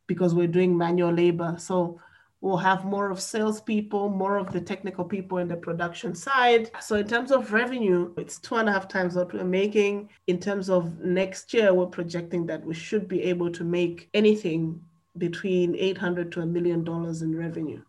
because 0.09 0.35
we're 0.35 0.49
doing 0.49 0.77
manual 0.77 1.13
labor. 1.13 1.55
So 1.59 2.01
we'll 2.47 2.57
have 2.57 2.85
more 2.85 3.11
of 3.11 3.21
salespeople, 3.21 4.09
more 4.09 4.37
of 4.39 4.53
the 4.53 4.61
technical 4.61 5.05
people 5.05 5.39
in 5.39 5.49
the 5.49 5.57
production 5.57 6.15
side. 6.15 6.71
So 6.81 6.95
in 6.95 7.09
terms 7.09 7.33
of 7.33 7.53
revenue, 7.53 8.15
it's 8.17 8.39
two 8.39 8.55
and 8.55 8.69
a 8.69 8.73
half 8.73 8.87
times 8.87 9.17
what 9.17 9.35
we're 9.35 9.43
making. 9.43 10.09
In 10.29 10.39
terms 10.39 10.71
of 10.71 11.01
next 11.01 11.53
year, 11.53 11.75
we're 11.75 11.87
projecting 11.87 12.47
that 12.47 12.65
we 12.65 12.73
should 12.73 13.09
be 13.09 13.21
able 13.25 13.51
to 13.51 13.65
make 13.65 14.09
anything 14.15 14.81
between 15.19 15.75
800 15.75 16.31
to 16.33 16.43
a 16.43 16.47
million 16.47 16.85
dollars 16.85 17.21
in 17.21 17.37
revenue. 17.37 17.83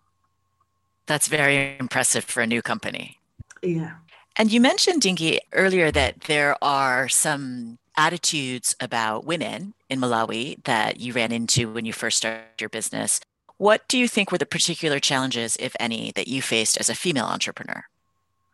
That's 1.05 1.27
very 1.27 1.77
impressive 1.79 2.23
for 2.23 2.41
a 2.41 2.47
new 2.47 2.63
company. 2.63 3.19
Yeah. 3.61 3.91
And 4.37 4.51
you 4.51 4.59
mentioned, 4.59 5.03
Dinky, 5.03 5.39
earlier 5.53 5.91
that 5.91 6.21
there 6.21 6.55
are 6.63 7.07
some 7.09 7.77
attitudes 7.95 8.75
about 8.79 9.23
women 9.23 9.75
in 9.87 9.99
Malawi 9.99 10.63
that 10.63 10.99
you 10.99 11.13
ran 11.13 11.31
into 11.31 11.71
when 11.71 11.85
you 11.85 11.93
first 11.93 12.17
started 12.17 12.59
your 12.59 12.69
business. 12.69 13.19
What 13.57 13.87
do 13.87 13.97
you 13.97 14.07
think 14.07 14.31
were 14.31 14.37
the 14.37 14.45
particular 14.45 14.99
challenges, 14.99 15.57
if 15.59 15.75
any, 15.79 16.11
that 16.11 16.27
you 16.27 16.43
faced 16.43 16.77
as 16.77 16.89
a 16.89 16.95
female 16.95 17.25
entrepreneur? 17.25 17.83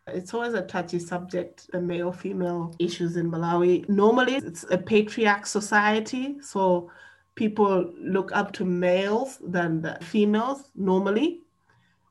It's 0.06 0.32
always 0.32 0.54
a 0.54 0.62
touchy 0.62 0.98
subject, 0.98 1.70
the 1.72 1.80
male 1.80 2.12
female 2.12 2.74
issues 2.78 3.16
in 3.16 3.30
Malawi. 3.30 3.86
Normally, 3.88 4.36
it's 4.36 4.64
a 4.70 4.78
patriarch 4.78 5.46
society. 5.46 6.36
So 6.40 6.90
people 7.34 7.92
look 7.98 8.30
up 8.32 8.52
to 8.52 8.64
males 8.64 9.38
than 9.46 9.82
the 9.82 9.98
females 10.00 10.70
normally. 10.74 11.40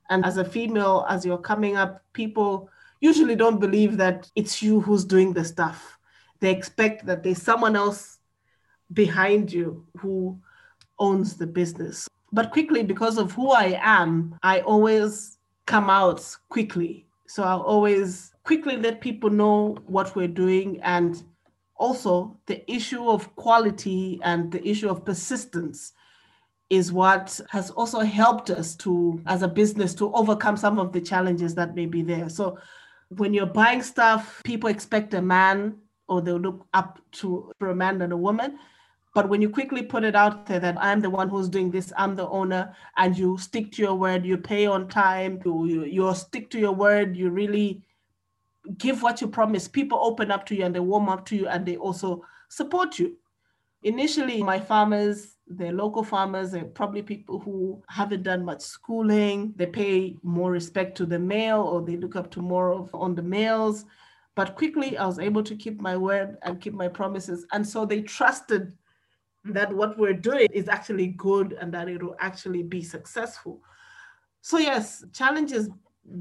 And 0.09 0.23
as 0.23 0.37
a 0.37 0.45
female, 0.45 1.05
as 1.09 1.25
you're 1.25 1.37
coming 1.37 1.77
up, 1.77 2.03
people 2.13 2.69
usually 2.99 3.35
don't 3.35 3.59
believe 3.59 3.97
that 3.97 4.29
it's 4.35 4.61
you 4.61 4.81
who's 4.81 5.05
doing 5.05 5.33
the 5.33 5.45
stuff. 5.45 5.97
They 6.41 6.51
expect 6.51 7.05
that 7.07 7.23
there's 7.23 7.41
someone 7.41 7.75
else 7.75 8.19
behind 8.91 9.51
you 9.51 9.85
who 9.97 10.39
owns 10.99 11.37
the 11.37 11.47
business. 11.47 12.07
But 12.33 12.51
quickly, 12.51 12.83
because 12.83 13.17
of 13.19 13.31
who 13.31 13.51
I 13.51 13.79
am, 13.81 14.37
I 14.41 14.61
always 14.61 15.37
come 15.67 15.89
out 15.89 16.25
quickly. 16.49 17.05
So 17.27 17.43
I'll 17.43 17.61
always 17.61 18.33
quickly 18.43 18.75
let 18.75 19.01
people 19.01 19.29
know 19.29 19.77
what 19.85 20.15
we're 20.15 20.27
doing 20.27 20.81
and 20.81 21.23
also 21.75 22.37
the 22.47 22.69
issue 22.71 23.07
of 23.07 23.35
quality 23.35 24.19
and 24.23 24.51
the 24.51 24.67
issue 24.67 24.89
of 24.89 25.05
persistence 25.05 25.93
is 26.69 26.91
what 26.91 27.39
has 27.49 27.69
also 27.69 27.99
helped 27.99 28.49
us 28.49 28.75
to, 28.77 29.21
as 29.27 29.43
a 29.43 29.47
business, 29.47 29.93
to 29.95 30.11
overcome 30.13 30.57
some 30.57 30.79
of 30.79 30.91
the 30.91 31.01
challenges 31.01 31.53
that 31.55 31.75
may 31.75 31.85
be 31.85 32.01
there. 32.01 32.29
So 32.29 32.57
when 33.09 33.33
you're 33.33 33.45
buying 33.45 33.83
stuff, 33.83 34.41
people 34.43 34.69
expect 34.69 35.13
a 35.13 35.21
man 35.21 35.75
or 36.07 36.21
they'll 36.21 36.39
look 36.39 36.65
up 36.73 36.99
to 37.13 37.51
for 37.59 37.69
a 37.69 37.75
man 37.75 38.01
and 38.01 38.11
a 38.11 38.17
woman. 38.17 38.57
But 39.13 39.29
when 39.29 39.41
you 39.41 39.49
quickly 39.49 39.83
put 39.83 40.03
it 40.03 40.15
out 40.15 40.47
there 40.47 40.59
that 40.59 40.75
I'm 40.79 40.99
the 40.99 41.09
one 41.09 41.29
who's 41.29 41.47
doing 41.47 41.69
this, 41.69 41.93
I'm 41.97 42.15
the 42.15 42.27
owner, 42.27 42.75
and 42.97 43.15
you 43.15 43.37
stick 43.37 43.71
to 43.73 43.81
your 43.81 43.93
word, 43.93 44.25
you 44.25 44.37
pay 44.37 44.65
on 44.65 44.87
time, 44.87 45.39
you, 45.45 45.65
you, 45.65 45.83
you 45.85 46.15
stick 46.15 46.49
to 46.51 46.59
your 46.59 46.71
word, 46.71 47.15
you 47.15 47.29
really 47.29 47.83
give 48.77 49.03
what 49.03 49.21
you 49.21 49.27
promise, 49.27 49.67
people 49.67 49.99
open 50.01 50.31
up 50.31 50.45
to 50.47 50.55
you 50.55 50.65
and 50.65 50.73
they 50.73 50.79
warm 50.79 51.09
up 51.09 51.25
to 51.25 51.35
you 51.35 51.47
and 51.47 51.65
they 51.65 51.77
also 51.77 52.23
support 52.49 52.97
you. 52.97 53.17
Initially, 53.83 54.41
my 54.41 54.59
farmers, 54.59 55.35
they're 55.45 55.73
local 55.73 56.03
farmers, 56.03 56.51
they're 56.51 56.63
probably 56.63 57.01
people 57.01 57.39
who 57.39 57.83
haven't 57.89 58.23
done 58.23 58.45
much 58.45 58.61
schooling. 58.61 59.53
They 59.57 59.65
pay 59.65 60.17
more 60.23 60.51
respect 60.51 60.97
to 60.97 61.05
the 61.05 61.19
male 61.19 61.61
or 61.61 61.81
they 61.81 61.97
look 61.97 62.15
up 62.15 62.31
to 62.31 62.41
more 62.41 62.71
of 62.71 62.89
on 62.95 63.13
the 63.13 63.21
males. 63.21 63.85
But 64.35 64.55
quickly 64.55 64.97
I 64.97 65.05
was 65.05 65.19
able 65.19 65.43
to 65.43 65.55
keep 65.55 65.81
my 65.81 65.97
word 65.97 66.37
and 66.43 66.61
keep 66.61 66.73
my 66.73 66.87
promises. 66.87 67.45
And 67.51 67.67
so 67.67 67.85
they 67.85 68.01
trusted 68.01 68.71
that 69.45 69.73
what 69.73 69.97
we're 69.97 70.13
doing 70.13 70.47
is 70.51 70.69
actually 70.69 71.07
good 71.07 71.57
and 71.59 71.73
that 71.73 71.89
it 71.89 72.01
will 72.01 72.15
actually 72.19 72.63
be 72.63 72.81
successful. 72.81 73.61
So 74.41 74.57
yes, 74.57 75.03
challenges 75.13 75.69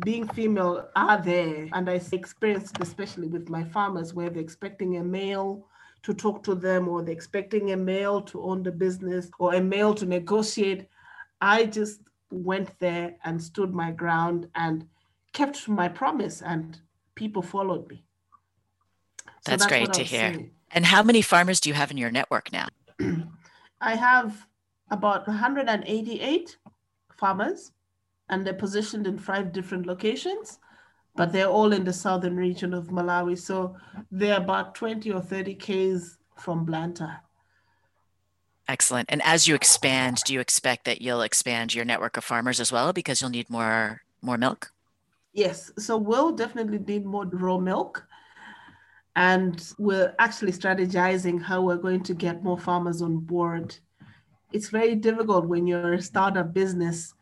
being 0.00 0.26
female 0.28 0.88
are 0.96 1.20
there. 1.20 1.68
And 1.72 1.88
I 1.88 2.00
experienced 2.12 2.78
especially 2.80 3.28
with 3.28 3.48
my 3.48 3.64
farmers 3.64 4.14
where 4.14 4.30
they're 4.30 4.42
expecting 4.42 4.96
a 4.96 5.04
male 5.04 5.66
to 6.02 6.14
talk 6.14 6.42
to 6.44 6.54
them 6.54 6.88
or 6.88 7.02
they're 7.02 7.14
expecting 7.14 7.72
a 7.72 7.76
male 7.76 8.20
to 8.22 8.42
own 8.42 8.62
the 8.62 8.72
business 8.72 9.30
or 9.38 9.54
a 9.54 9.60
male 9.60 9.94
to 9.94 10.06
negotiate. 10.06 10.88
I 11.40 11.66
just 11.66 12.00
went 12.30 12.76
there 12.80 13.16
and 13.24 13.40
stood 13.40 13.72
my 13.72 13.92
ground 13.92 14.48
and 14.54 14.86
kept 15.32 15.68
my 15.68 15.88
promise 15.88 16.42
and 16.42 16.80
people 17.14 17.42
followed 17.42 17.88
me. 17.88 18.04
So 19.24 19.50
that's, 19.50 19.62
that's, 19.62 19.66
great 19.66 19.92
to 19.94 20.02
hear. 20.02 20.50
And 20.72 20.86
how 20.86 21.02
many 21.02 21.22
farmers 21.22 21.60
do 21.60 21.68
you 21.68 21.74
have 21.74 21.90
in 21.90 21.96
your 21.96 22.10
network 22.10 22.52
now? 22.52 22.68
I 23.80 23.94
have 23.94 24.46
about 24.90 25.26
188 25.26 26.56
farmers 27.16 27.72
and 28.28 28.46
they're 28.46 28.54
positioned 28.54 29.06
in 29.06 29.18
five 29.18 29.52
different 29.52 29.86
locations 29.86 30.58
but 31.14 31.32
they're 31.32 31.48
all 31.48 31.72
in 31.72 31.84
the 31.84 31.92
southern 31.92 32.36
region 32.36 32.72
of 32.72 32.88
Malawi. 32.88 33.38
So 33.38 33.76
they're 34.10 34.38
about 34.38 34.74
20 34.74 35.10
or 35.12 35.20
30 35.20 35.54
Ks 35.54 36.18
from 36.36 36.64
Blantyre. 36.64 37.20
Excellent. 38.68 39.10
And 39.10 39.20
as 39.22 39.46
you 39.46 39.54
expand, 39.54 40.18
do 40.24 40.32
you 40.32 40.40
expect 40.40 40.84
that 40.84 41.02
you'll 41.02 41.22
expand 41.22 41.74
your 41.74 41.84
network 41.84 42.16
of 42.16 42.24
farmers 42.24 42.60
as 42.60 42.72
well 42.72 42.92
because 42.92 43.20
you'll 43.20 43.30
need 43.30 43.50
more 43.50 44.02
more 44.22 44.38
milk? 44.38 44.72
Yes. 45.32 45.72
So 45.78 45.96
we'll 45.96 46.32
definitely 46.32 46.78
need 46.78 47.04
more 47.04 47.26
raw 47.26 47.58
milk. 47.58 48.06
And 49.14 49.62
we're 49.78 50.14
actually 50.18 50.52
strategizing 50.52 51.42
how 51.42 51.62
we're 51.62 51.76
going 51.76 52.02
to 52.04 52.14
get 52.14 52.42
more 52.42 52.58
farmers 52.58 53.02
on 53.02 53.18
board. 53.18 53.76
It's 54.52 54.68
very 54.68 54.94
difficult 54.94 55.46
when 55.46 55.66
you're 55.66 55.94
a 55.94 56.02
startup 56.02 56.54
business 56.54 57.14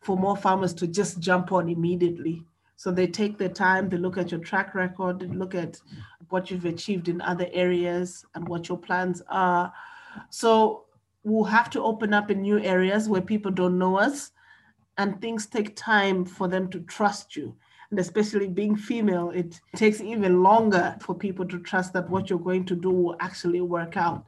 for 0.00 0.16
more 0.16 0.36
farmers 0.36 0.72
to 0.74 0.86
just 0.86 1.20
jump 1.20 1.52
on 1.52 1.68
immediately 1.68 2.44
so 2.76 2.90
they 2.90 3.06
take 3.06 3.38
their 3.38 3.48
time, 3.48 3.88
they 3.88 3.96
look 3.96 4.18
at 4.18 4.30
your 4.30 4.40
track 4.40 4.74
record, 4.74 5.22
look 5.34 5.54
at 5.54 5.80
what 6.28 6.50
you've 6.50 6.66
achieved 6.66 7.08
in 7.08 7.20
other 7.22 7.48
areas 7.52 8.24
and 8.34 8.46
what 8.46 8.68
your 8.68 8.78
plans 8.78 9.22
are. 9.28 9.72
So 10.28 10.84
we'll 11.24 11.44
have 11.44 11.70
to 11.70 11.82
open 11.82 12.12
up 12.12 12.30
in 12.30 12.42
new 12.42 12.58
areas 12.58 13.08
where 13.08 13.22
people 13.22 13.50
don't 13.50 13.78
know 13.78 13.96
us 13.96 14.30
and 14.98 15.20
things 15.20 15.46
take 15.46 15.74
time 15.74 16.24
for 16.24 16.48
them 16.48 16.68
to 16.70 16.80
trust 16.80 17.34
you. 17.34 17.56
And 17.90 17.98
especially 17.98 18.48
being 18.48 18.76
female, 18.76 19.30
it 19.30 19.60
takes 19.74 20.00
even 20.00 20.42
longer 20.42 20.96
for 21.00 21.14
people 21.14 21.46
to 21.46 21.58
trust 21.60 21.92
that 21.92 22.10
what 22.10 22.28
you're 22.28 22.38
going 22.38 22.64
to 22.66 22.76
do 22.76 22.90
will 22.90 23.16
actually 23.20 23.60
work 23.60 23.96
out. 23.96 24.26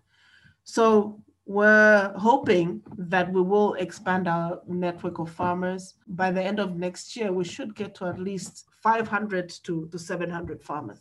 So 0.65 1.21
we're 1.47 2.13
hoping 2.17 2.83
that 2.99 3.33
we 3.33 3.41
will 3.41 3.75
expand 3.75 4.29
our 4.29 4.61
network 4.69 5.19
of 5.19 5.31
farmers. 5.31 5.95
By 6.07 6.31
the 6.31 6.43
end 6.43 6.61
of 6.61 6.77
next 6.77 7.17
year, 7.17 7.33
we 7.33 7.45
should 7.45 7.75
get 7.75 7.95
to 7.97 8.07
at 8.07 8.19
least 8.19 8.67
500 8.83 9.49
to, 9.65 9.89
to 9.91 9.99
700 9.99 10.63
farmers. 10.63 11.01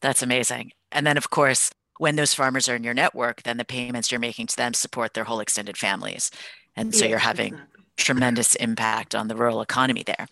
That's 0.00 0.22
amazing. 0.22 0.70
And 0.92 1.06
then, 1.06 1.16
of 1.16 1.30
course, 1.30 1.70
when 1.98 2.16
those 2.16 2.34
farmers 2.34 2.68
are 2.68 2.76
in 2.76 2.84
your 2.84 2.94
network, 2.94 3.42
then 3.42 3.56
the 3.56 3.64
payments 3.64 4.10
you're 4.10 4.20
making 4.20 4.46
to 4.48 4.56
them 4.56 4.72
support 4.72 5.14
their 5.14 5.24
whole 5.24 5.40
extended 5.40 5.76
families. 5.76 6.30
And 6.76 6.94
so 6.94 7.04
yes, 7.04 7.10
you're 7.10 7.18
having 7.18 7.54
exactly. 7.54 7.82
tremendous 7.96 8.54
impact 8.56 9.14
on 9.14 9.28
the 9.28 9.36
rural 9.36 9.62
economy 9.62 10.02
there. 10.04 10.26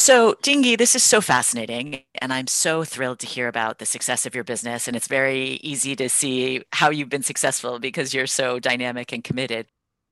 So, 0.00 0.32
Dingi, 0.42 0.78
this 0.78 0.94
is 0.94 1.02
so 1.02 1.20
fascinating. 1.20 2.04
And 2.22 2.32
I'm 2.32 2.46
so 2.46 2.84
thrilled 2.84 3.18
to 3.18 3.26
hear 3.26 3.48
about 3.48 3.80
the 3.80 3.84
success 3.84 4.24
of 4.24 4.34
your 4.34 4.44
business. 4.44 4.88
And 4.88 4.96
it's 4.96 5.06
very 5.06 5.60
easy 5.62 5.94
to 5.96 6.08
see 6.08 6.62
how 6.72 6.88
you've 6.88 7.10
been 7.10 7.22
successful 7.22 7.78
because 7.78 8.14
you're 8.14 8.26
so 8.26 8.58
dynamic 8.58 9.12
and 9.12 9.22
committed. 9.22 9.66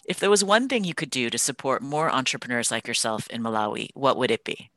If 0.07 0.21
there 0.21 0.29
was 0.29 0.45
one 0.45 0.69
thing 0.69 0.85
you 0.85 0.93
could 0.93 1.09
do 1.09 1.31
to 1.31 1.39
support 1.39 1.81
more 1.81 2.11
entrepreneurs 2.11 2.71
like 2.71 2.87
yourself 2.87 3.29
in 3.29 3.43
Malawi, 3.43 3.89
what 3.95 4.19
would 4.19 4.31
it 4.31 4.45
be? 4.45 4.69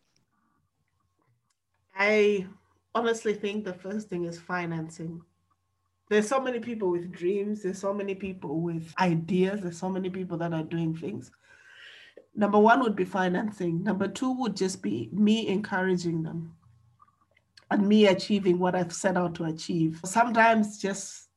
I 1.93 2.47
honestly 2.95 3.34
think 3.34 3.65
the 3.65 3.74
first 3.74 4.08
thing 4.08 4.24
is 4.24 4.39
financing. 4.39 5.21
There's 6.10 6.30
so 6.30 6.39
many 6.39 6.62
people 6.62 6.89
with 6.89 7.12
dreams, 7.12 7.63
there's 7.63 7.80
so 7.80 7.93
many 7.93 8.15
people 8.15 8.62
with 8.62 8.93
ideas, 8.97 9.60
there's 9.60 9.78
so 9.78 9.89
many 9.89 10.10
people 10.10 10.38
that 10.38 10.54
are 10.54 10.63
doing 10.63 10.95
things. 10.95 11.32
Number 12.36 12.60
one 12.60 12.80
would 12.82 12.96
be 12.96 13.06
financing. 13.06 13.84
Number 13.84 14.08
two 14.08 14.32
would 14.39 14.56
just 14.56 14.82
be 14.82 15.10
me 15.12 15.48
encouraging 15.48 16.24
them 16.24 16.56
and 17.70 17.88
me 17.88 18.08
achieving 18.08 18.60
what 18.60 18.76
I've 18.76 18.94
set 18.94 19.17
out 19.17 19.36
to 19.36 19.46
achieve. 19.46 20.00
Sometimes 20.06 20.78
just 20.78 21.30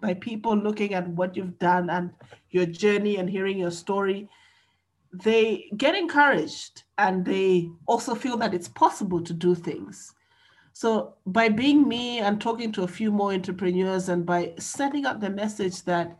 by 0.00 0.14
people 0.14 0.56
looking 0.56 0.94
at 0.94 1.08
what 1.08 1.36
you've 1.36 1.58
done 1.58 1.88
and 1.88 2.10
your 2.50 2.66
journey 2.66 3.16
and 3.16 3.30
hearing 3.30 3.58
your 3.58 3.70
story, 3.70 4.28
they 5.12 5.70
get 5.76 5.94
encouraged 5.94 6.84
and 6.98 7.24
they 7.24 7.70
also 7.86 8.14
feel 8.14 8.36
that 8.38 8.54
it's 8.54 8.68
possible 8.68 9.20
to 9.20 9.32
do 9.32 9.54
things. 9.54 10.14
So, 10.74 11.14
by 11.26 11.50
being 11.50 11.86
me 11.86 12.20
and 12.20 12.40
talking 12.40 12.72
to 12.72 12.84
a 12.84 12.88
few 12.88 13.12
more 13.12 13.32
entrepreneurs 13.32 14.08
and 14.08 14.24
by 14.24 14.54
setting 14.58 15.04
up 15.04 15.20
the 15.20 15.28
message 15.28 15.82
that 15.84 16.18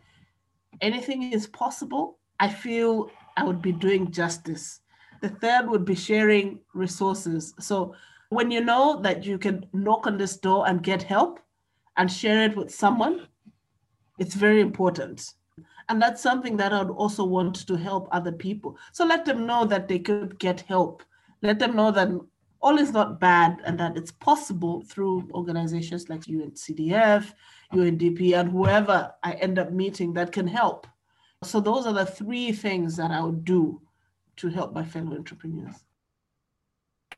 anything 0.82 1.32
is 1.32 1.46
possible, 1.46 2.18
I 2.38 2.50
feel 2.50 3.10
I 3.36 3.44
would 3.44 3.62
be 3.62 3.72
doing 3.72 4.10
justice. 4.10 4.80
The 5.20 5.28
third 5.28 5.68
would 5.68 5.84
be 5.84 5.94
sharing 5.94 6.60
resources. 6.74 7.54
So, 7.60 7.94
when 8.30 8.50
you 8.50 8.64
know 8.64 9.00
that 9.02 9.26
you 9.26 9.38
can 9.38 9.66
knock 9.72 10.06
on 10.06 10.16
this 10.16 10.36
door 10.38 10.66
and 10.66 10.82
get 10.82 11.02
help 11.02 11.38
and 11.96 12.10
share 12.10 12.44
it 12.44 12.56
with 12.56 12.74
someone, 12.74 13.28
it's 14.18 14.34
very 14.34 14.60
important. 14.60 15.34
And 15.88 16.00
that's 16.00 16.22
something 16.22 16.56
that 16.56 16.72
I 16.72 16.82
would 16.82 16.94
also 16.94 17.24
want 17.24 17.66
to 17.66 17.76
help 17.76 18.08
other 18.10 18.32
people. 18.32 18.78
So 18.92 19.04
let 19.04 19.24
them 19.24 19.46
know 19.46 19.66
that 19.66 19.88
they 19.88 19.98
could 19.98 20.38
get 20.38 20.62
help. 20.62 21.02
Let 21.42 21.58
them 21.58 21.76
know 21.76 21.90
that 21.90 22.08
all 22.62 22.78
is 22.78 22.92
not 22.92 23.20
bad 23.20 23.60
and 23.64 23.78
that 23.78 23.96
it's 23.96 24.12
possible 24.12 24.82
through 24.82 25.28
organizations 25.34 26.08
like 26.08 26.22
UNCDF, 26.22 27.32
UNDP, 27.74 28.34
and 28.38 28.50
whoever 28.50 29.12
I 29.22 29.32
end 29.32 29.58
up 29.58 29.72
meeting 29.72 30.12
that 30.14 30.32
can 30.32 30.46
help. 30.46 30.86
So 31.42 31.60
those 31.60 31.86
are 31.86 31.92
the 31.92 32.06
three 32.06 32.52
things 32.52 32.96
that 32.96 33.10
I 33.10 33.20
would 33.20 33.44
do 33.44 33.80
to 34.36 34.48
help 34.48 34.72
my 34.72 34.84
fellow 34.84 35.16
entrepreneurs. 35.16 35.74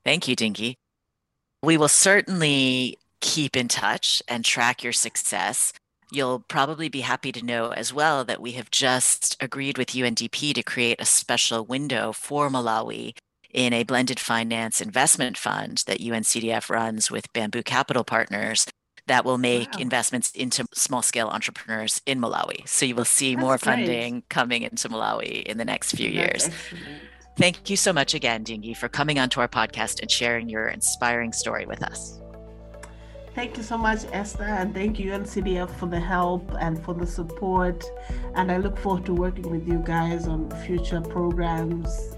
Thank 0.05 0.29
you, 0.29 0.37
Dinky. 0.37 0.77
We 1.63 1.77
will 1.77 1.89
certainly 1.89 2.99
keep 3.21 3.57
in 3.57 3.69
touch 3.69 4.23
and 4.29 4.45
track 4.45 4.83
your 4.83 4.93
success. 4.93 5.73
You'll 6.11 6.41
probably 6.41 6.89
be 6.89 7.01
happy 7.01 7.33
to 7.33 7.45
know 7.45 7.71
as 7.71 7.93
well 7.93 8.25
that 8.25 8.41
we 8.41 8.53
have 8.53 8.71
just 8.71 9.37
agreed 9.41 9.79
with 9.79 9.89
UNDP 9.89 10.55
to 10.55 10.63
create 10.63 11.01
a 11.01 11.07
special 11.07 11.65
window 11.65 12.13
for 12.13 12.51
Malawi 12.51 13.17
in 13.53 13.73
a 13.73 13.85
blended 13.85 14.21
finance 14.21 14.81
investment 14.81 15.39
fund 15.39 15.85
that 15.87 16.01
UNCDF 16.01 16.69
runs 16.69 17.11
with 17.11 17.33
Bamboo 17.33 17.63
Capital 17.63 18.05
Partners 18.05 18.67
that 19.07 19.25
will 19.25 19.39
make 19.39 19.73
wow. 19.75 19.81
investments 19.81 20.31
into 20.33 20.65
small 20.73 21.03
scale 21.03 21.29
entrepreneurs 21.29 22.01
in 22.07 22.21
Malawi. 22.21 22.67
So 22.67 22.87
you 22.87 22.95
will 22.95 23.05
see 23.05 23.35
That's 23.35 23.41
more 23.43 23.59
great. 23.59 23.61
funding 23.61 24.23
coming 24.29 24.63
into 24.63 24.89
Malawi 24.89 25.43
in 25.43 25.59
the 25.59 25.65
next 25.65 25.93
few 25.93 26.13
That's 26.13 26.17
years. 26.17 26.47
Excellent. 26.47 26.85
Thank 27.37 27.69
you 27.69 27.77
so 27.77 27.93
much 27.93 28.15
again, 28.15 28.45
Dingi, 28.45 28.77
for 28.77 28.89
coming 28.89 29.19
onto 29.19 29.41
our 29.41 29.49
podcast 29.49 30.01
and 30.01 30.11
sharing 30.11 30.49
your 30.49 30.69
inspiring 30.69 31.33
story 31.33 31.67
with 31.67 31.83
us. 31.83 32.21
Thank 33.35 33.57
you 33.57 33.65
so 33.65 33.77
much, 33.77 34.05
Esther, 34.13 34.45
and 34.45 34.73
thank 34.73 35.01
you, 35.01 35.11
UNCDF, 35.11 35.69
for 35.71 35.87
the 35.87 35.99
help 35.99 36.49
and 36.61 36.81
for 36.85 36.95
the 36.95 37.07
support. 37.07 37.85
And 38.37 38.53
I 38.53 38.59
look 38.59 38.79
forward 38.79 39.07
to 39.07 39.15
working 39.15 39.51
with 39.51 39.67
you 39.67 39.83
guys 39.85 40.29
on 40.29 40.49
future 40.65 41.01
programs. 41.01 42.15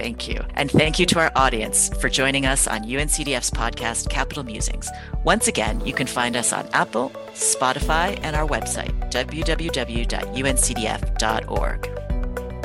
Thank 0.00 0.28
you. 0.28 0.42
And 0.54 0.70
thank 0.70 0.98
you 0.98 1.04
to 1.04 1.18
our 1.18 1.30
audience 1.36 1.90
for 2.00 2.08
joining 2.08 2.46
us 2.46 2.66
on 2.66 2.84
UNCDF's 2.84 3.50
podcast, 3.50 4.08
Capital 4.08 4.42
Musings. 4.42 4.88
Once 5.24 5.46
again, 5.46 5.84
you 5.84 5.92
can 5.92 6.06
find 6.06 6.36
us 6.36 6.54
on 6.54 6.66
Apple, 6.72 7.10
Spotify, 7.34 8.18
and 8.22 8.34
our 8.34 8.48
website, 8.48 8.98
www.uncdf.org. 9.12 9.52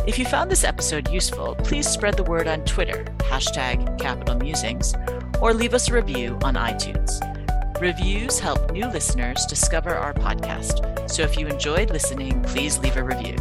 If 0.07 0.17
you 0.17 0.23
found 0.23 0.49
this 0.49 0.63
episode 0.63 1.09
useful, 1.09 1.55
please 1.55 1.89
spread 1.89 2.15
the 2.15 2.23
word 2.23 2.47
on 2.47 2.63
Twitter, 2.63 3.03
hashtag 3.17 3.99
Capital 3.99 4.35
Musings, 4.35 4.95
or 5.41 5.53
leave 5.53 5.73
us 5.73 5.89
a 5.89 5.93
review 5.93 6.39
on 6.41 6.53
iTunes. 6.55 7.19
Reviews 7.81 8.39
help 8.39 8.71
new 8.71 8.87
listeners 8.87 9.45
discover 9.45 9.93
our 9.93 10.13
podcast. 10.13 11.09
So 11.09 11.23
if 11.23 11.37
you 11.37 11.47
enjoyed 11.47 11.89
listening, 11.89 12.41
please 12.43 12.77
leave 12.77 12.95
a 12.95 13.03
review. 13.03 13.35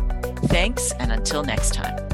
Thanks, 0.48 0.90
and 0.98 1.12
until 1.12 1.44
next 1.44 1.74
time. 1.74 2.13